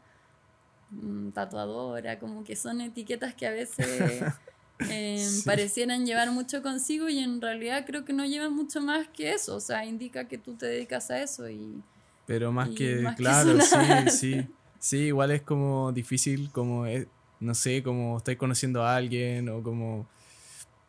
[0.91, 4.23] Mm, Tatuadora, como que son etiquetas que a veces
[4.91, 5.43] eh, Sí.
[5.45, 9.57] parecieran llevar mucho consigo y en realidad creo que no llevan mucho más que eso.
[9.57, 11.83] O sea, indica que tú te dedicas a eso y.
[12.27, 14.55] Pero más Y que, más que claro, sí, sí.
[14.81, 17.09] Sí, igual es como difícil, como, eh,
[17.41, 20.07] no sé, como estáis conociendo a alguien o como,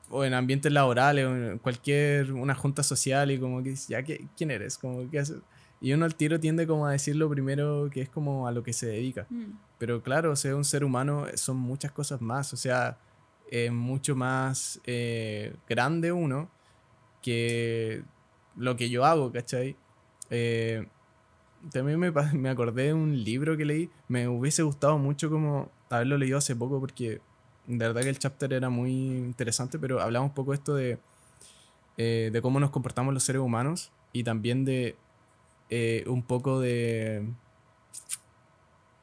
[0.09, 4.27] o en ambientes laborales o en cualquier, una junta social y como que, ya, ¿qué-
[4.37, 4.77] ¿quién eres?
[4.77, 5.37] Como, ¿qué haces?
[5.81, 8.63] Y uno al tiro tiende como a decir lo primero que es como a lo
[8.63, 9.25] que se dedica.
[9.29, 12.53] mm, Pero claro, o sea, un ser humano son muchas cosas más.
[12.53, 12.97] O sea,
[13.49, 16.49] es mucho más eh, grande uno
[17.21, 18.03] que
[18.55, 19.75] lo que yo hago, ¿cachai?
[20.29, 20.85] Eh,
[21.71, 23.89] también me, me acordé de un libro que leí.
[24.07, 27.21] Me hubiese gustado mucho como haberlo leído hace poco porque
[27.67, 30.97] de verdad que el chapter era muy interesante, pero hablamos un poco esto de,
[31.97, 34.95] eh, de cómo nos comportamos los seres humanos y también de
[35.69, 37.27] eh, un poco de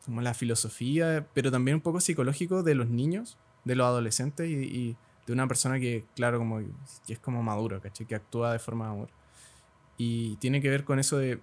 [0.05, 4.55] como la filosofía, pero también un poco psicológico de los niños, de los adolescentes y,
[4.55, 4.97] y
[5.27, 6.61] de una persona que, claro, como
[7.07, 8.07] que es como maduro, ¿cachai?
[8.07, 9.13] Que actúa de forma madura.
[9.99, 11.41] Y tiene que ver con eso de...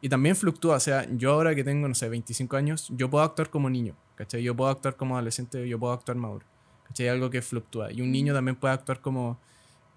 [0.00, 3.22] Y también fluctúa, o sea, yo ahora que tengo, no sé, 25 años, yo puedo
[3.22, 4.42] actuar como niño, ¿cachai?
[4.42, 6.46] Yo puedo actuar como adolescente, yo puedo actuar maduro,
[6.84, 7.08] ¿cachai?
[7.08, 7.92] Algo que fluctúa.
[7.92, 9.38] Y un niño también puede actuar como...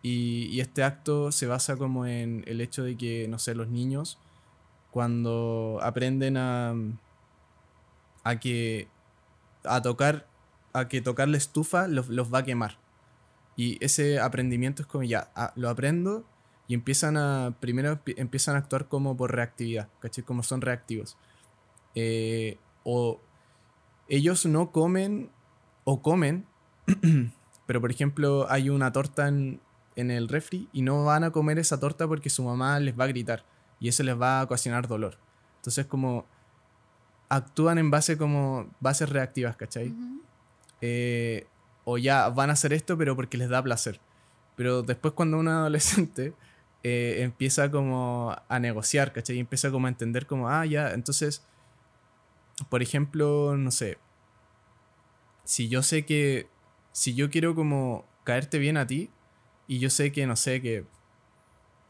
[0.07, 4.19] Y, este acto se basa como en el hecho de que, no sé, los niños
[4.91, 6.75] cuando aprenden a,
[8.23, 8.87] a que
[9.63, 10.27] a tocar
[10.73, 12.77] a que tocar la estufa los, los va a quemar
[13.55, 16.23] y ese aprendimiento es como ya ah, lo aprendo
[16.67, 20.23] y empiezan a primero empie- empiezan a actuar como por reactividad ¿cachai?
[20.23, 21.17] como son reactivos
[21.95, 23.19] Eh, o
[24.09, 25.29] ellos no comen
[25.85, 26.45] o comen
[27.67, 29.61] pero por ejemplo hay una torta en,
[29.95, 33.05] en el refri y no van a comer esa torta porque su mamá les va
[33.05, 33.45] a gritar
[33.79, 35.17] y eso les va a ocasionar dolor.
[35.57, 36.25] Entonces como
[37.29, 39.93] actúan en base como bases reactivas, ¿cachai?
[40.81, 41.47] Eh,
[41.83, 43.99] o ya van a hacer esto pero porque les da placer.
[44.55, 46.33] Pero después cuando un adolescente
[46.83, 49.37] eh, empieza como a negociar, ¿cachai?
[49.37, 51.43] Y empieza como a entender como, ah, ya, entonces,
[52.69, 53.97] por ejemplo, no sé,
[55.45, 56.47] si yo sé que,
[56.91, 59.09] si yo quiero como caerte bien a ti
[59.67, 60.85] y yo sé que, no sé, que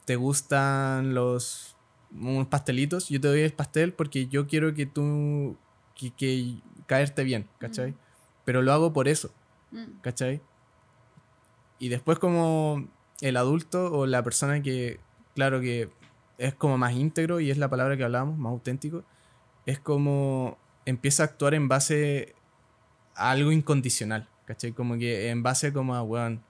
[0.05, 1.75] te gustan los
[2.11, 5.57] unos pastelitos, yo te doy el pastel porque yo quiero que tú,
[5.95, 7.91] que, que caerte bien, ¿cachai?
[7.91, 7.95] Mm.
[8.45, 9.31] Pero lo hago por eso,
[9.71, 10.41] Mm, ¿cachai?
[11.79, 12.87] Y después como
[13.21, 14.99] el adulto o la persona que,
[15.35, 15.89] claro que
[16.37, 19.03] es como más íntegro y es la palabra que hablábamos, más auténtico,
[19.65, 22.35] es como empieza a actuar en base
[23.15, 24.71] a algo incondicional, ¿cachai?
[24.71, 26.43] Como que en base como a, weón,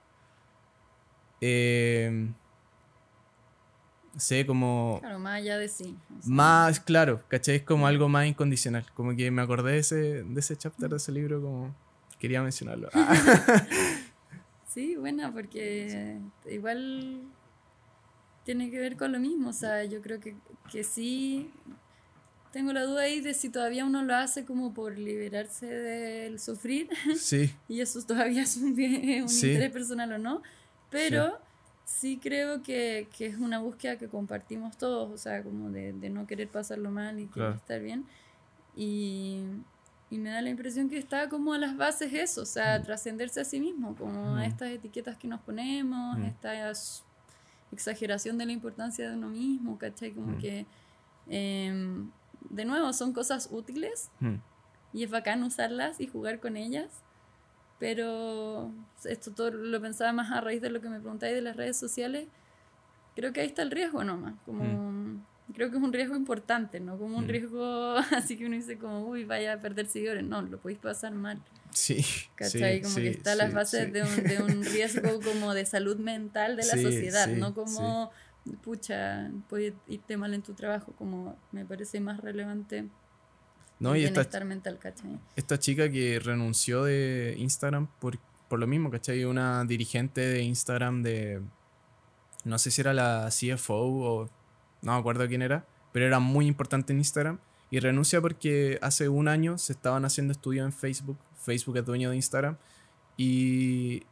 [1.40, 2.28] eh,
[4.16, 5.96] sé, como Claro, más allá de sí.
[6.18, 7.56] o sea, más claro, ¿cachai?
[7.56, 8.86] Es como algo más incondicional.
[8.94, 11.74] Como que me acordé de ese, de ese chapter de ese libro, como
[12.18, 12.88] quería mencionarlo.
[12.94, 13.14] Ah,
[14.68, 16.20] Sí, buena, porque
[16.50, 17.22] igual
[18.44, 19.48] tiene que ver con lo mismo.
[19.50, 20.36] O sea, yo creo que,
[20.70, 21.50] que sí.
[22.52, 26.88] Tengo la duda ahí de si todavía uno lo hace como por liberarse del sufrir,
[27.14, 29.48] sí, y eso todavía es un, bien- un Sí.
[29.48, 30.42] interés personal o no.
[30.96, 31.38] Pero
[31.84, 36.10] sí, creo que, que es una búsqueda que compartimos todos, o sea, como de, de
[36.10, 37.54] no querer pasarlo mal y querer Claro.
[37.56, 38.06] estar bien.
[38.74, 39.44] Y,
[40.10, 42.82] y me da la impresión que está como a las bases eso, o sea, Mm.
[42.84, 44.40] trascenderse a sí mismo, como Mm.
[44.40, 46.24] estas etiquetas que nos ponemos, Mm.
[46.24, 46.72] esta
[47.72, 50.12] exageración de la importancia de uno mismo, ¿cachai?
[50.12, 50.38] Como Mm.
[50.38, 50.66] que,
[51.28, 52.10] em,
[52.50, 54.36] de nuevo, son cosas útiles Mm,
[54.92, 57.02] y es bacán usarlas y jugar con ellas.
[57.78, 58.72] Pero
[59.04, 61.76] esto todo lo pensaba más a raíz de lo que me preguntáis de las redes
[61.76, 62.26] sociales.
[63.14, 64.34] Creo que ahí está el riesgo nomás.
[64.44, 65.24] Como,
[65.54, 66.98] Creo que es un riesgo importante, ¿no?
[66.98, 67.28] Como un Mm.
[67.28, 70.24] riesgo así que uno dice como, uy, vaya a perder seguidores.
[70.24, 71.38] No, lo podéis pasar mal.
[71.70, 72.04] sí,
[72.34, 72.76] ¿Cachai?
[72.78, 73.90] sí, como sí, que está a las sí, bases sí.
[73.92, 77.54] de, un, de un riesgo como de salud mental de la Sí, sociedad, sí, no
[77.54, 78.10] como,
[78.62, 82.84] pucha, puede irte mal en tu trabajo, como me parece más relevante
[83.78, 84.26] No, y esta,
[85.36, 88.18] esta chica que renunció de Instagram por,
[88.48, 89.24] por lo mismo, ¿cachai?
[89.24, 91.42] Una dirigente de Instagram de.
[92.44, 94.30] No sé si era la CFO o.
[94.82, 95.66] No me acuerdo quién era.
[95.92, 97.38] pero era muy importante en Instagram.
[97.70, 101.18] Y renuncia porque hace un año se estaban haciendo estudios en Facebook.
[101.34, 102.56] Facebook es dueño de Instagram.
[103.16, 104.04] Y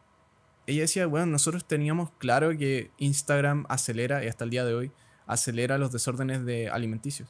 [0.67, 4.93] ella decía, bueno, nosotros teníamos claro que Instagram acelera, y hasta el día de hoy,
[5.27, 7.29] acelera los desórdenes de alimenticios,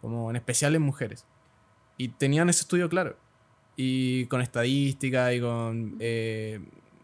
[0.00, 1.26] como en especial en mujeres.
[2.00, 3.14] Y tenían ese estudio claro.
[3.76, 5.96] Y con estadística y con...
[6.00, 6.58] Eh,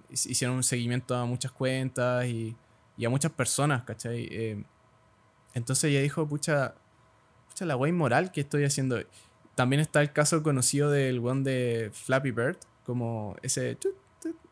[0.08, 2.56] hicieron un seguimiento a muchas cuentas y,
[2.96, 4.26] y a muchas personas, ¿cachai?
[4.30, 4.64] Eh,
[5.52, 6.76] entonces ella dijo, pucha,
[7.46, 8.98] pucha la guay moral que estoy haciendo.
[9.54, 13.76] También está el caso conocido del one de Flappy Bird, como ese,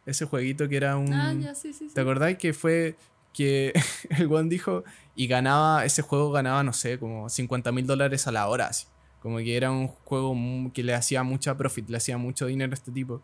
[0.04, 1.10] ese jueguito que era un...
[1.14, 1.94] Ah, ya, sí, sí, sí.
[1.94, 2.98] ¿Te acordáis que fue
[3.32, 3.72] que
[4.10, 4.84] el one dijo
[5.16, 8.88] y ganaba, ese juego ganaba, no sé, como 50 mil dólares a la hora, así.
[9.24, 10.36] Como que era un juego
[10.74, 13.22] que le hacía mucha profit, le hacía mucho dinero a este tipo.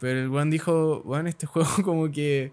[0.00, 2.50] Pero el one dijo, bueno, este juego como que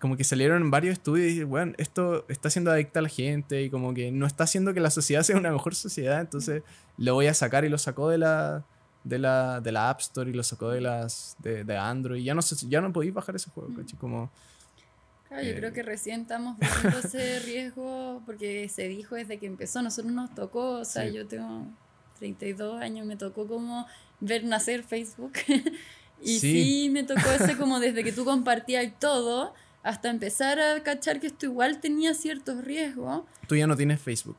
[0.00, 3.70] como que salieron varios estudios y bueno, esto está siendo adicta a la gente y
[3.70, 6.64] como que no está haciendo que la sociedad sea una mejor sociedad, entonces
[6.96, 8.64] lo voy a sacar y lo sacó de la
[9.04, 12.24] de la, de la App Store y lo sacó de las de, de Android.
[12.24, 13.96] Ya no ya no podéis bajar ese juego, ¿cachai?
[14.00, 14.32] Como
[15.28, 19.82] Claro, yo creo que recién estamos viendo ese riesgo porque se dijo desde que empezó,
[19.82, 21.12] nosotros nos tocó, o sea, Sí.
[21.14, 21.66] yo tengo
[22.18, 23.86] 32 años, me tocó como
[24.20, 25.32] ver nacer Facebook
[26.22, 26.84] y Sí.
[26.84, 26.88] sí.
[26.90, 31.46] me tocó ese como desde que tú compartías todo hasta empezar a cachar que esto
[31.46, 33.22] igual tenía ciertos riesgos.
[33.46, 34.36] tú ya no tienes Facebook.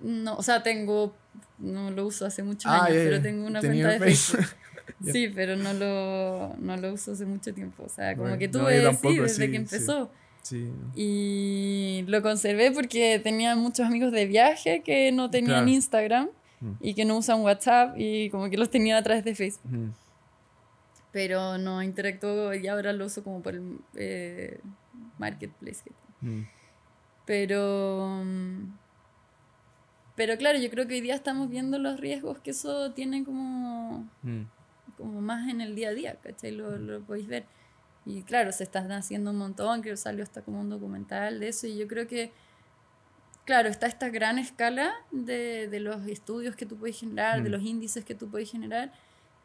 [0.00, 1.14] No, o sea, tengo,
[1.58, 4.40] no lo uso hace muchos Ah, años, pero tengo una cuenta de Facebook.
[4.40, 4.56] Facebook.
[5.12, 7.84] Sí, pero no lo, no lo uso hace mucho tiempo.
[7.84, 10.04] O sea, como Bueno, que no, tuve, yo sí, desde sí, que empezó.
[10.06, 10.10] Sí.
[10.96, 15.68] Y lo conservé porque tenía muchos amigos de viaje que no tenían Claro.
[15.68, 16.28] Instagram
[16.60, 16.72] Mm.
[16.80, 19.72] y que no usan WhatsApp y como que los tenía a través de Facebook.
[19.72, 19.92] Ujú.
[21.12, 24.60] Pero no interactuó y ahora lo uso como por el eh,
[25.18, 25.82] marketplace.
[26.22, 26.44] Ujú.
[27.26, 28.78] Pero, mm,
[30.16, 34.08] pero claro, yo creo que hoy día estamos viendo los riesgos que eso tiene como,
[34.22, 34.46] Ujú.
[34.96, 36.52] como más en el día a día, ¿cachai?
[36.52, 37.44] Lo, lo podéis ver.
[38.04, 41.48] Y claro, se están haciendo un montón, creo que salió hasta como un documental de
[41.48, 42.32] eso, y yo creo que,
[43.44, 47.52] claro, está esta gran escala de, de los estudios que tú puedes generar, de Mm.
[47.52, 48.92] los índices que tú puedes generar,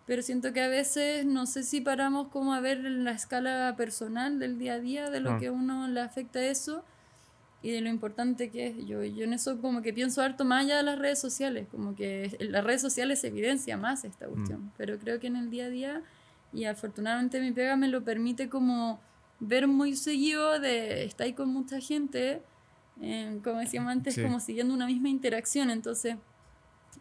[0.06, 4.40] pero siento que a veces no sé si paramos como a ver la escala personal
[4.40, 5.38] del día a día, de lo Ah.
[5.40, 6.84] que a uno le afecta eso
[7.62, 8.86] y de lo importante que es.
[8.88, 11.94] Yo, yo en eso como que pienso harto más allá de las redes sociales, como
[11.96, 15.50] que en las redes sociales se evidencia más esta cuestión, pero creo que en el
[15.50, 16.02] día a día,
[16.54, 19.00] y afortunadamente mi pega me lo permite como
[19.40, 22.42] ver muy seguido de estar ahí con mucha gente,
[23.02, 24.24] eh, como decíamos antes, Sí.
[24.24, 26.16] como siguiendo una misma interacción, entonces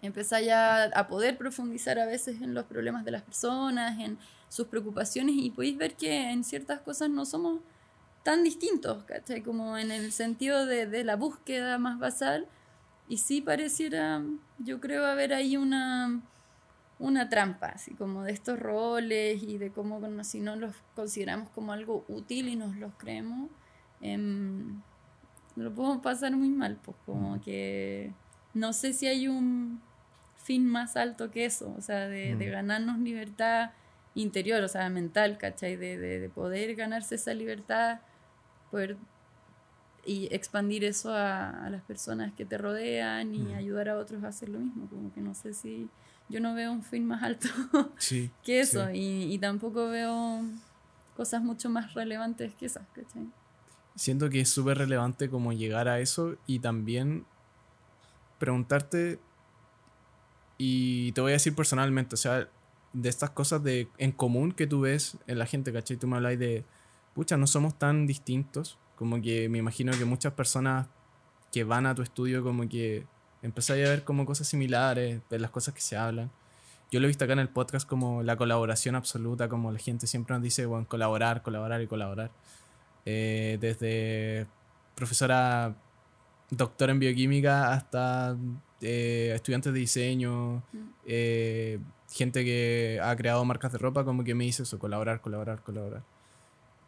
[0.03, 4.19] empezar ya a poder profundizar a veces en los problemas de las personas, en
[4.49, 7.61] sus preocupaciones y podéis ver que en ciertas cosas no somos
[8.23, 9.41] tan distintos, ¿cachai?
[9.43, 12.47] Como en el sentido de, de la búsqueda más basal
[13.09, 14.23] y sí pareciera,
[14.59, 16.21] yo creo, haber ahí una,
[16.99, 21.73] una trampa, así como de estos roles y de cómo si no los consideramos como
[21.73, 23.51] algo útil y nos los creemos,
[24.01, 24.81] em,
[25.57, 28.13] lo podemos pasar muy mal, pues como que
[28.55, 29.81] no sé si hay un
[30.37, 32.51] fin más alto que eso, o sea, de, de Mm.
[32.53, 33.71] ganarnos libertad
[34.15, 35.77] interior, o sea, mental, ¿cachai?
[35.77, 38.01] De, de, de poder ganarse esa libertad,
[38.71, 38.97] poder
[40.05, 43.57] y expandir eso a, a las personas que te rodean y Mm.
[43.57, 45.89] ayudar a otros a hacer lo mismo, como que no sé si
[46.29, 47.49] yo no veo un fin más alto
[47.99, 48.31] Sí.
[48.43, 48.99] que eso sí.
[48.99, 50.43] y, y tampoco veo
[51.17, 53.27] cosas mucho más relevantes que esas, ¿cachai?
[53.95, 57.25] Siento que es súper relevante como llegar a eso y también
[58.39, 59.19] preguntarte,
[60.59, 62.49] y te voy a decir personalmente, o sea,
[62.93, 65.97] de estas cosas de, en común que tú ves en la gente, ¿cachai?
[65.97, 66.65] Tú me hablas de,
[67.15, 70.89] pucha, no somos tan distintos, como que me imagino que muchas personas
[71.53, 73.07] que van a tu estudio como que
[73.47, 76.31] empezáis a ver como cosas similares, ver las cosas que se hablan.
[76.91, 80.07] Yo lo he visto acá en el podcast como la colaboración absoluta, como la gente
[80.07, 82.31] siempre nos dice, bueno, colaborar, colaborar y colaborar.
[83.07, 84.47] Eh, desde
[84.95, 85.75] profesora
[86.51, 88.37] doctora en bioquímica hasta
[88.83, 90.79] eh, estudiantes de diseño, Mm.
[91.07, 91.79] eh,
[92.13, 96.03] gente que ha creado marcas de ropa, como que me dice eso, colaborar, colaborar, colaborar.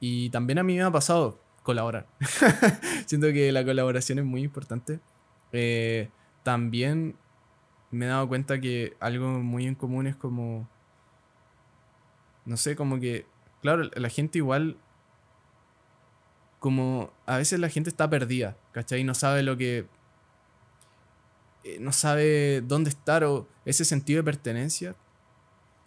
[0.00, 2.06] Y también a mí me ha pasado colaborar.
[3.06, 5.00] Siento que la colaboración es muy importante.
[5.52, 6.08] Eh,
[6.48, 7.14] también
[7.90, 10.66] me he dado cuenta que algo muy en común es como,
[12.46, 13.26] no sé, como que,
[13.60, 14.78] claro, la gente igual,
[16.58, 19.04] como a veces la gente está perdida, ¿cachai?
[19.04, 19.88] No sabe lo que,
[21.64, 24.96] eh, no sabe dónde estar o ese sentido de pertenencia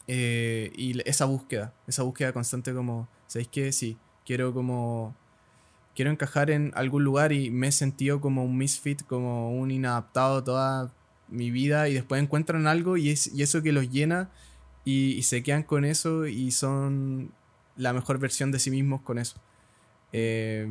[0.05, 3.72] eh, y esa búsqueda, esa búsqueda constante como, ¿sabéis qué?
[3.72, 3.97] Sí,
[4.28, 5.16] quiero como,
[5.96, 10.44] quiero encajar en algún lugar y me he sentido como un misfit, como un inadaptado
[10.44, 10.94] toda
[11.28, 14.30] mi vida y después encuentran algo y, es, y eso que los llena
[14.84, 17.32] y, se quedan con eso y son
[17.76, 19.39] la mejor versión de sí mismos con eso.
[20.12, 20.68] Eh,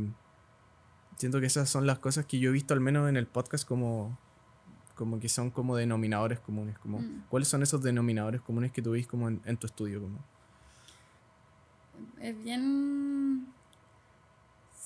[1.16, 3.66] siento que esas son las cosas que yo he visto al menos en el podcast
[3.66, 4.18] como,
[4.94, 6.78] como que son como denominadores comunes.
[6.78, 7.24] Como, mm.
[7.28, 10.00] ¿Cuáles son esos denominadores comunes que tuviste como en, tu estudio?
[10.00, 10.18] Como?
[12.20, 13.46] Es bien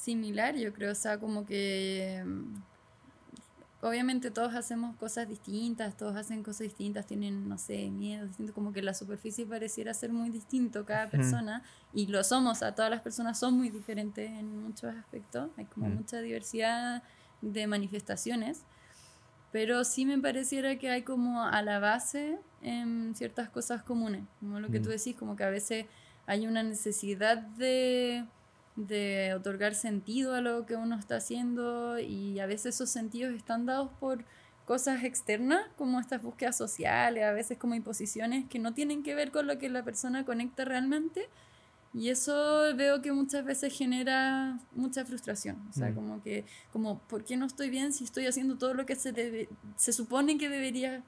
[0.04, 2.22] similar, yo creo, o sea, como que
[3.80, 8.72] obviamente todos hacemos cosas distintas, todos hacen cosas distintas, tienen, no sé, miedo distinto, como
[8.72, 13.00] que la superficie pareciera ser muy distinto cada persona, y lo somos, a todas las
[13.00, 17.02] personas son muy diferentes en muchos aspectos, hay como mucha diversidad
[17.42, 18.62] de manifestaciones,
[19.52, 24.60] pero sí me pareciera que hay como a la base en ciertas cosas comunes, como
[24.60, 25.86] lo que tú decís, como que a veces
[26.26, 28.24] hay una necesidad de
[28.76, 33.66] de otorgar sentido a lo que uno está haciendo y a veces esos sentidos están
[33.66, 34.24] dados por
[34.64, 39.30] cosas externas como estas búsquedas sociales, a veces como imposiciones que no tienen que ver
[39.30, 41.28] con lo que la persona conecta realmente
[41.94, 45.94] y eso veo que muchas veces genera mucha frustración, o sea, mm.
[45.94, 49.12] como que como ¿por qué no estoy bien si estoy haciendo todo lo que se
[49.12, 51.04] debe, se supone que debería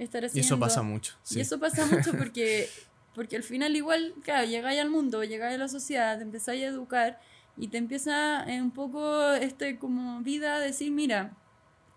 [0.00, 0.44] estar haciendo?
[0.44, 1.14] Y eso pasa mucho.
[1.30, 2.68] Y eso pasa mucho porque
[3.14, 6.66] porque al final igual, claro, llegáis al mundo, llegáis a la sociedad, te empezáis a
[6.66, 7.20] educar
[7.56, 11.36] y te empieza un poco este como vida a decir, mira,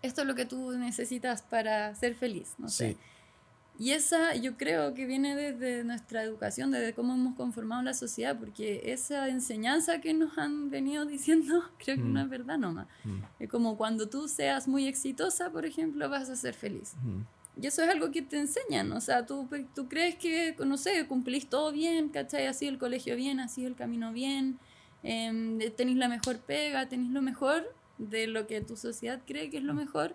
[0.02, 2.96] esto es lo que tú necesitas para ser feliz, no sé.
[3.80, 8.36] Y esa yo creo que viene desde nuestra educación, desde cómo hemos conformado la sociedad,
[8.36, 12.24] porque esa enseñanza que nos han venido diciendo, creo que no mm.
[12.24, 12.88] es verdad nomás.
[13.04, 13.18] Mm.
[13.38, 16.94] Es como cuando tú seas muy exitosa, por ejemplo, vas a ser feliz.
[17.02, 17.20] Mm.
[17.60, 21.06] Y eso es algo que te enseñan, o sea, tú, tú crees que, no sé,
[21.08, 22.46] cumplís todo bien, ¿cachai?
[22.46, 24.60] Así el colegio bien, así el camino bien,
[25.02, 29.58] eh, tenés la mejor pega, tenés lo mejor de lo que tu sociedad cree que
[29.58, 30.14] es lo mejor.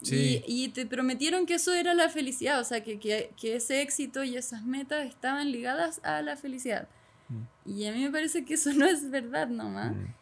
[0.00, 0.42] Sí.
[0.46, 4.24] Y, te prometieron que eso era la felicidad, o sea, que, que, que ese éxito
[4.24, 6.88] y esas metas estaban ligadas a la felicidad.
[7.28, 7.70] Mm.
[7.70, 9.94] Y a mí me parece que eso no es verdad nomás.
[9.94, 10.14] Mm.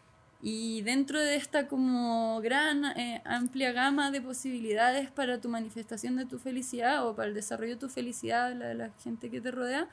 [0.45, 6.26] Y dentro de esta como gran, eh, amplia gama de posibilidades para tu manifestación de
[6.26, 9.53] tu felicidad o para el desarrollo de tu felicidad, la de la gente que te
[9.53, 9.88] rodea,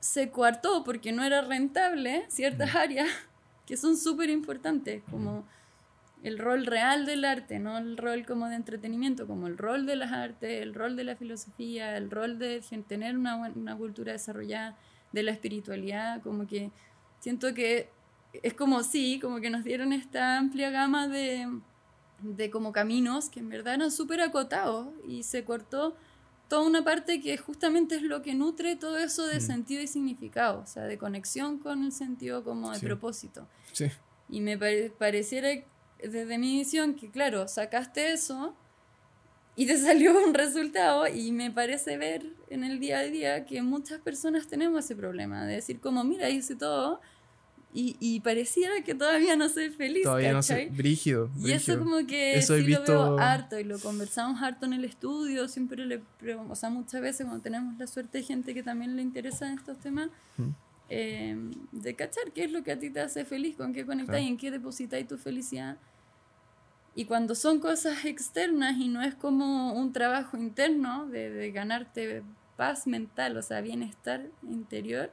[0.00, 3.08] se coartó porque no era rentable ciertas áreas
[3.66, 5.46] que son súper importantes, como
[6.24, 9.94] el rol real del arte, no el rol como de entretenimiento, como el rol de
[9.94, 14.76] las artes, el rol de la filosofía, el rol de tener una, una cultura desarrollada,
[15.12, 16.70] de la espiritualidad, como que
[17.20, 17.90] siento que
[18.32, 21.48] es como sí, como que nos dieron esta amplia gama de,
[22.20, 25.96] de como caminos que en verdad eran súper acotados y se cortó
[26.48, 29.40] toda una parte que justamente es lo que nutre todo eso de mm.
[29.40, 33.48] sentido y significado, o sea, de conexión con el sentido como de propósito.
[33.72, 33.86] Sí.
[34.28, 34.58] Y me
[34.90, 35.48] pareciera
[35.98, 38.54] desde mi visión que, claro, sacaste eso
[39.56, 43.62] y te salió un resultado y me parece ver en el día a día que
[43.62, 47.00] muchas personas tenemos ese problema de decir como, mira, hice todo
[47.74, 50.02] y, y pareciera que todavía no soy feliz.
[50.02, 53.78] Todavía no soy brígido, Y eso como que eso sí lo veo harto y lo
[53.78, 55.48] conversamos harto en el estudio.
[55.48, 56.02] Siempre le
[56.48, 59.78] o sea, muchas veces cuando tenemos la suerte de gente que también le interesa estos
[59.78, 60.10] temas,
[60.90, 61.34] eh,
[61.72, 64.28] de cachar qué es lo que a ti te hace feliz, con qué conectas y
[64.28, 65.78] en qué depositáis tu felicidad.
[66.94, 72.22] Y cuando son cosas externas y no es como un trabajo interno de, de ganarte
[72.56, 75.10] paz mental, o sea, bienestar interior,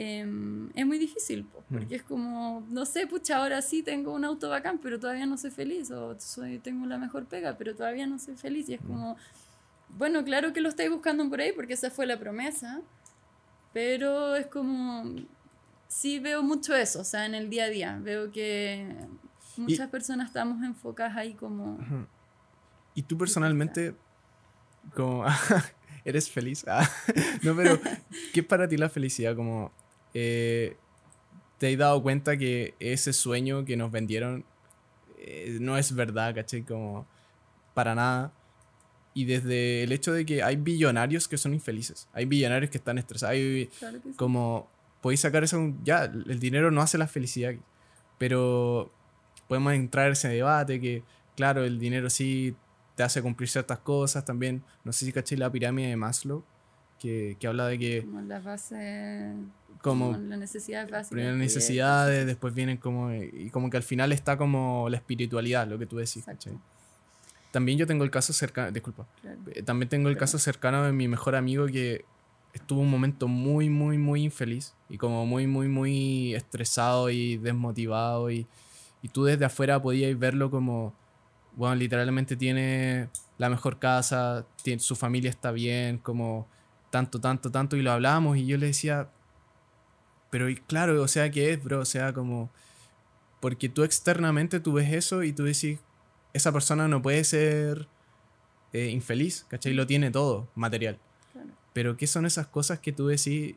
[0.00, 1.74] Em, es muy difícil, mm.
[1.74, 5.36] porque es como, no sé, pucha, ahora sí tengo un auto bacán, pero todavía no
[5.36, 8.80] soy feliz, o soy, tengo la mejor pega, pero todavía no soy feliz, y es
[8.80, 8.86] mm.
[8.86, 9.16] como,
[9.88, 12.80] bueno, claro que lo estáis buscando por ahí, porque esa fue la promesa,
[13.72, 15.16] pero es como,
[15.88, 18.94] sí veo mucho eso, o sea, en el día a día, veo que
[19.56, 21.76] muchas personas estamos enfocadas ahí como...
[22.94, 23.96] ¿Y tú personalmente,
[24.94, 25.24] como,
[26.04, 26.64] eres feliz?
[26.68, 26.88] Ah,
[27.42, 27.80] no, pero,
[28.32, 29.34] ¿qué es para ti la felicidad?
[29.34, 29.72] Como,
[30.14, 30.76] eh,
[31.58, 34.44] te has dado cuenta que ese sueño que nos vendieron
[35.18, 36.62] eh, no es verdad, ¿cachai?
[36.62, 37.06] Como
[37.74, 38.32] para nada.
[39.14, 42.98] Y desde el hecho de que hay billonarios que son infelices, hay billonarios que están
[42.98, 43.68] estresados, hay
[44.16, 47.54] como podéis sacar eso, ya, el dinero no hace la felicidad,
[48.18, 48.92] pero
[49.48, 51.02] podemos entrar en ese debate que,
[51.36, 52.54] claro, el dinero sí
[52.94, 54.62] te hace cumplir ciertas cosas también.
[54.84, 56.44] No sé si caché la pirámide de Maslow,
[56.98, 58.02] que, que habla de que...
[58.02, 59.34] Como la base
[59.82, 61.14] como, la necesidad básica.
[61.14, 63.12] Primero necesidades, después vienen como.
[63.12, 66.24] Y como que al final está como la espiritualidad, lo que tú decís.
[67.50, 68.70] También yo tengo el caso cercano.
[68.72, 69.06] Disculpa.
[69.54, 72.04] Eh, también tengo el caso cercano de mi mejor amigo que
[72.52, 78.30] estuvo un momento muy, muy, muy infeliz y como muy, muy, muy estresado y desmotivado
[78.30, 78.46] y,
[79.02, 80.92] y tú desde afuera podías verlo como,
[81.56, 86.48] bueno, literalmente tiene la mejor casa, tiene, su familia está bien, como
[86.90, 89.10] tanto, tanto, tanto, y lo hablábamos y yo le decía,
[90.30, 91.80] pero y claro, o sea, ¿qué es, bro?
[91.80, 92.50] O sea, como,
[93.40, 95.78] porque tú externamente tú ves eso y tú decís,
[96.32, 97.88] esa persona no puede ser
[98.72, 99.72] eh, infeliz, ¿cachai?
[99.74, 100.98] Lo tiene todo, material.
[101.72, 103.54] Pero ¿qué son esas cosas que tú decís,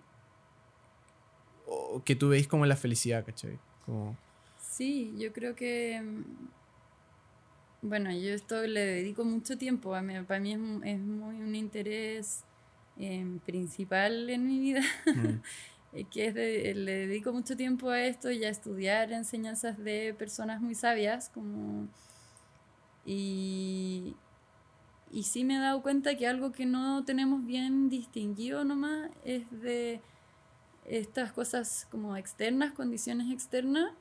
[1.66, 3.58] o que tú veis como la felicidad, ¿cachai?
[3.86, 4.18] Como...
[4.60, 6.02] Sí, yo creo que
[7.82, 9.96] bueno, yo esto le dedico mucho tiempo.
[9.96, 12.44] A mí, para mí es, es muy un interés
[12.98, 14.82] eh, principal en mi vida.
[15.06, 15.42] Mm.
[15.94, 20.16] Eh, que es de, le dedico mucho tiempo a esto y a estudiar enseñanzas de
[20.18, 21.28] personas muy sabias.
[21.28, 21.90] Como,
[23.06, 24.16] y,
[25.12, 29.44] y sí me he dado cuenta que algo que no tenemos bien distinguido nomás es
[29.52, 30.00] de
[30.86, 33.92] estas cosas como externas, condiciones externas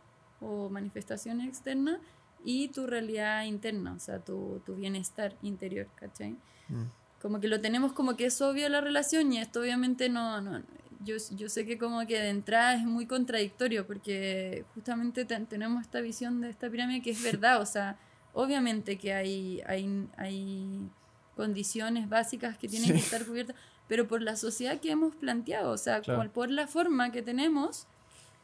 [0.40, 1.98] o manifestaciones externas
[2.44, 6.36] y tu realidad interna, o sea, tu, tu bienestar interior, ¿cachai?
[6.68, 6.84] Mm.
[7.20, 10.62] Como que lo tenemos como que es obvio la relación y esto obviamente no, no
[11.04, 16.00] yo, yo sé que como que de entrada es muy contradictorio porque justamente tenemos esta
[16.00, 17.98] visión de esta pirámide que es verdad, o sea,
[18.34, 20.88] obviamente que hay, hay, hay
[21.36, 23.56] condiciones básicas que tienen que estar cubiertas,
[23.88, 27.86] pero por la sociedad que hemos planteado, o sea, por la forma que tenemos,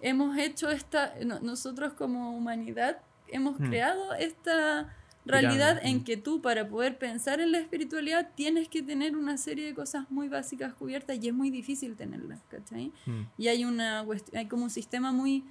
[0.00, 2.98] hemos hecho esta, nosotros como humanidad
[3.28, 3.68] hemos hmm.
[3.68, 4.94] creado esta
[5.26, 6.04] realidad en hmm.
[6.04, 10.10] que tú para poder pensar en la espiritualidad tienes que tener una serie de cosas
[10.10, 12.92] muy básicas cubiertas y es muy difícil tenerlas, ¿cachai?
[13.04, 13.22] Hmm.
[13.36, 14.04] Y hay, una,
[14.34, 15.44] hay como un sistema muy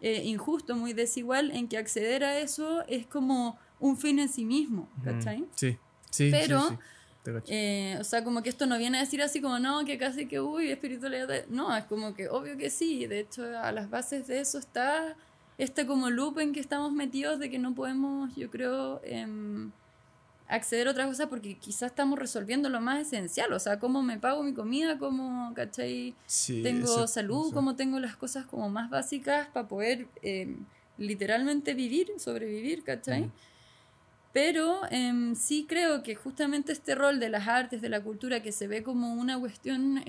[0.00, 4.44] eh, injusto, muy desigual en que acceder a eso es como un fin en sí
[4.44, 5.44] mismo, ¿cachai?
[5.54, 5.78] Sí,
[6.10, 6.30] sí.
[6.30, 6.78] Pero...
[7.46, 10.26] Eh, o sea, como que esto no viene a decir así como, no, que casi
[10.26, 11.46] que, uy, espiritualidad.
[11.48, 13.06] No, es como que obvio que sí.
[13.06, 15.16] De hecho, a las bases de eso está
[15.58, 19.70] este como loop en que estamos metidos de que no podemos, yo creo, em,
[20.48, 24.18] acceder a otras cosas porque quizás estamos resolviendo lo más esencial, o sea, cómo me
[24.18, 26.14] pago mi comida, cómo, ¿cachai?
[26.62, 30.64] tengo salud, cómo tengo las cosas como más básicas para poder em,
[30.98, 33.30] literalmente vivir, sobrevivir, ¿cachai?
[34.32, 38.52] Pero em, sí creo que justamente este rol de las artes, de la cultura, que
[38.52, 40.02] se ve como una cuestión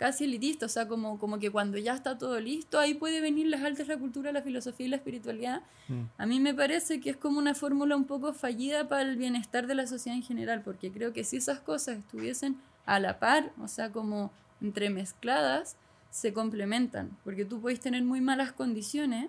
[0.00, 3.48] casi elitista, o sea, como, como que cuando ya está todo listo, ahí puede venir
[3.48, 5.60] las artes, la cultura, la filosofía y la espiritualidad.
[5.88, 6.04] Mm.
[6.16, 9.66] A mí me parece que es como una fórmula un poco fallida para el bienestar
[9.66, 13.52] de la sociedad en general, porque creo que si esas cosas estuviesen a la par,
[13.62, 14.32] o sea, como
[14.62, 15.76] entremezcladas,
[16.10, 19.28] se complementan, porque tú puedes tener muy malas condiciones,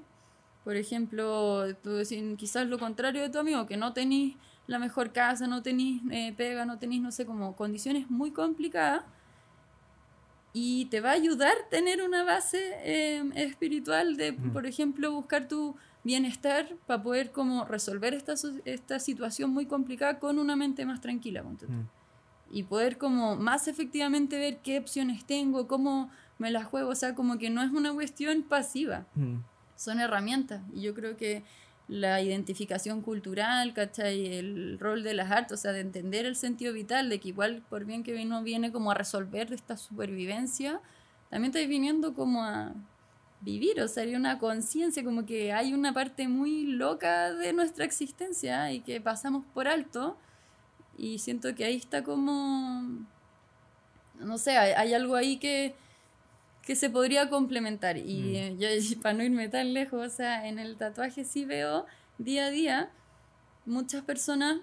[0.63, 4.35] por ejemplo, tú decís, quizás lo contrario de tu amigo, que no tenés
[4.67, 9.03] la mejor casa, no tenés eh, pega, no tenés, no sé, como condiciones muy complicadas,
[10.53, 15.75] y te va a ayudar tener una base em, espiritual de, por ejemplo, buscar tu
[16.03, 18.33] bienestar para poder como resolver esta,
[18.65, 21.43] esta situación muy complicada con una mente más tranquila.
[22.51, 27.15] Y poder como más efectivamente ver qué opciones tengo, cómo me las juego, o sea,
[27.15, 29.05] como que no es una cuestión pasiva,
[29.75, 30.61] son herramientas.
[30.73, 31.43] Y yo creo que
[31.91, 34.37] la identificación cultural, ¿cachai?
[34.37, 37.63] El rol de las artes, o sea, de entender el sentido vital, de que igual
[37.69, 40.79] por bien que uno viene como a resolver esta supervivencia,
[41.29, 42.73] también está viniendo como a
[43.41, 47.83] vivir, o sea, hay una conciencia, como que hay una parte muy loca de nuestra
[47.83, 50.15] existencia y que pasamos por alto,
[50.97, 53.05] y siento que ahí está como,
[54.17, 55.75] no sé, hay, algo ahí que,
[56.63, 57.97] que se podría complementar.
[57.97, 58.59] Y mm.
[58.59, 58.67] yo,
[59.01, 61.85] para no irme tan lejos, o sea, en el tatuaje sí veo
[62.17, 62.91] día a día
[63.65, 64.57] muchas personas,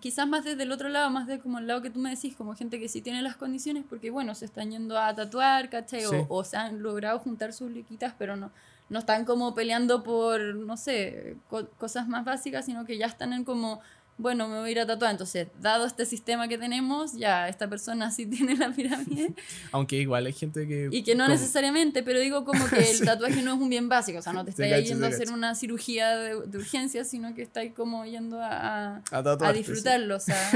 [0.00, 2.34] quizás más desde el otro lado, más de como el lado que tú me decís,
[2.36, 6.04] como gente que sí tiene las condiciones, porque bueno, se están yendo a tatuar, ¿cachai?
[6.28, 8.50] O, se han logrado juntar sus liquitas, pero no,
[8.88, 11.36] no están como peleando por, no sé,
[11.78, 13.80] cosas más básicas, sino que ya están en como
[14.16, 15.10] bueno, me voy a ir a tatuar.
[15.10, 19.34] Entonces, dado este sistema que tenemos, ya esta persona sí tiene la pirámide.
[19.72, 20.88] Aunque igual hay gente que...
[20.90, 24.18] Y que no necesariamente, pero digo como que el tatuaje no es un bien básico,
[24.18, 27.64] o sea, no te estás yendo a hacer una cirugía de, urgencia, sino que estás
[27.74, 30.16] como yendo a, a, disfrutarlo.
[30.16, 30.50] O sea,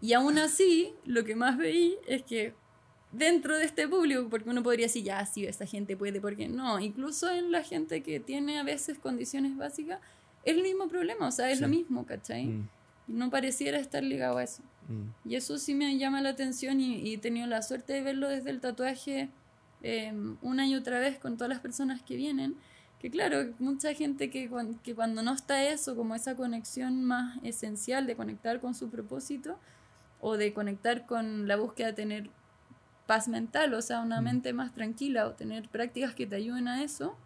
[0.00, 2.54] y aún así, lo que más veí es que
[3.12, 6.78] dentro de este público, porque uno podría decir, ya, sí, esta gente puede, porque no,
[6.80, 10.00] incluso en la gente que tiene a veces condiciones básicas,
[10.44, 12.46] es el mismo problema, o sea, es lo mismo, ¿cachai?
[12.46, 12.68] Mm.
[13.08, 14.62] No pareciera estar ligado a eso.
[14.88, 15.28] Mm.
[15.30, 18.50] Y eso sí me llama la atención y, he tenido la suerte de verlo desde
[18.50, 19.28] el tatuaje
[19.82, 22.56] em, una y otra vez con todas las personas que vienen.
[22.98, 24.50] Que claro, mucha gente que,
[24.82, 29.58] que cuando no está eso, como esa conexión más esencial de conectar con su propósito
[30.20, 32.30] o de conectar con la búsqueda de tener
[33.06, 36.82] paz mental, o sea, una mente más tranquila o tener prácticas que te ayuden a
[36.82, 37.16] eso.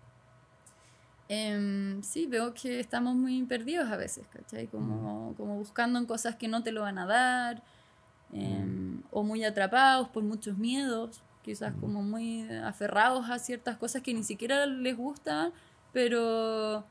[1.29, 4.67] Em, sí, veo que estamos muy perdidos a veces, ¿cachai?
[4.67, 7.63] Como, como buscando en cosas que no te lo van a dar,
[8.33, 14.15] em, o muy atrapados por muchos miedos, quizás como muy aferrados a ciertas cosas que
[14.15, 15.53] ni siquiera les gustan,
[15.93, 16.85] pero,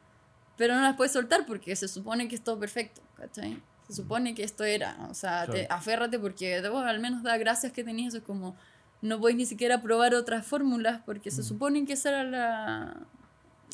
[0.58, 3.62] pero no las puedes soltar porque se supone que es todo perfecto, ¿cachai?
[3.88, 7.74] Se supone que esto era, o sea, te, aférrate porque debo al menos da gracias
[7.74, 8.56] que tenías, eso es como,
[9.02, 12.98] no puedes ni siquiera probar otras fórmulas porque se supone que esa era la,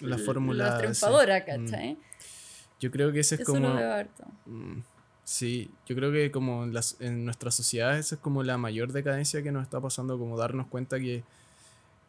[0.01, 0.69] la fórmula.
[0.69, 1.97] La triunfadora, ¿cachai?
[2.79, 3.69] Yo creo que ese es como.
[4.45, 4.81] Mm,
[5.23, 8.91] sí, yo creo que como en, las, en nuestra sociedad esa es como la mayor
[8.91, 11.23] decadencia que nos está pasando, como darnos cuenta que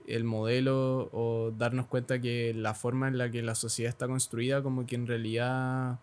[0.06, 4.62] el modelo o darnos cuenta que la forma en la que la sociedad está construida
[4.62, 5.98] como que en realidad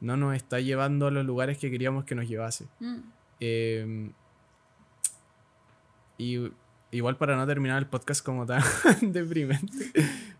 [0.00, 2.66] no nos está llevando a los lugares que queríamos que nos llevase.
[2.80, 2.98] Mm.
[3.40, 4.12] Em,
[6.18, 6.52] y
[6.92, 8.62] igual para no terminar el podcast como tan
[9.00, 9.92] deprimente.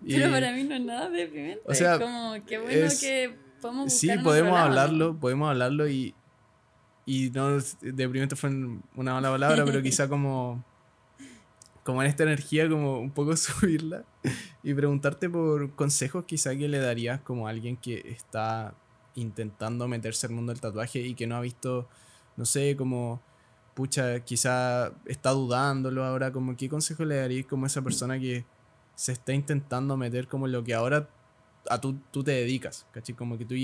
[0.06, 1.62] Pero para mí no es nada deprimente.
[1.64, 6.14] O sea, es como, qué bueno que podemos Sí, podemos hablarlo, podemos hablarlo y,
[7.06, 10.64] y no, deprimente fue una mala palabra, pero quizá como,
[11.84, 14.04] como en esta energía, como un poco subirla
[14.62, 18.74] y preguntarte por consejos quizá que le darías como a alguien que está
[19.14, 21.88] intentando meterse al mundo del tatuaje y que no ha visto,
[22.36, 23.20] no sé, como
[23.74, 28.44] pucha, quizá está dudándolo ahora, como qué consejo le darías como a esa persona que
[28.94, 31.08] se está intentando meter como lo que ahora
[31.68, 33.14] a tú, tú te dedicas, ¿cachai?
[33.14, 33.54] Como que tú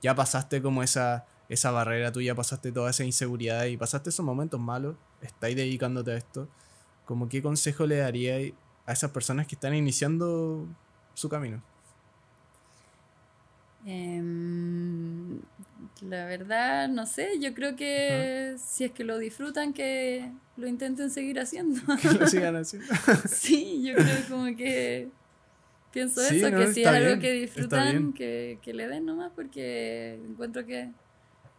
[0.00, 4.24] ya pasaste como esa, esa barrera, tú ya pasaste toda esa inseguridad y pasaste esos
[4.24, 6.48] momentos malos, estáis dedicándote a esto,
[7.04, 8.52] como qué consejo le darías
[8.86, 10.66] a esas personas que están iniciando
[11.14, 11.62] su camino.
[13.84, 15.40] Em,
[16.02, 21.10] la verdad, no sé, yo creo que si es que lo disfrutan, que lo intenten
[21.10, 21.80] seguir haciendo.
[22.00, 22.88] Que lo sigan haciendo.
[23.28, 25.08] sí, yo creo como que
[25.92, 30.64] pienso eso, que si es algo que disfrutan, que, que, le den nomás, porque encuentro
[30.64, 30.90] que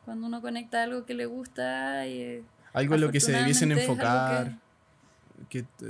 [0.05, 2.43] cuando uno conecta algo que le gusta y...
[2.73, 4.57] Algo en lo que se debiesen enfocar,
[5.49, 5.89] que, te,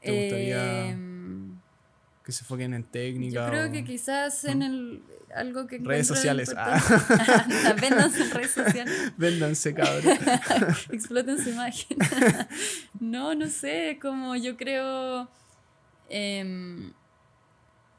[0.00, 0.90] gustaría...
[0.90, 1.17] Em,
[2.28, 3.46] que se enfoquen en técnica.
[3.46, 5.02] Yo creo que quizás en el
[5.34, 6.78] algo que redes sociales ah.
[7.80, 10.18] véndanse en redes sociales véndanse cabrón
[10.92, 11.98] exploten su imagen
[12.98, 15.28] no no sé como yo creo
[16.08, 16.92] em,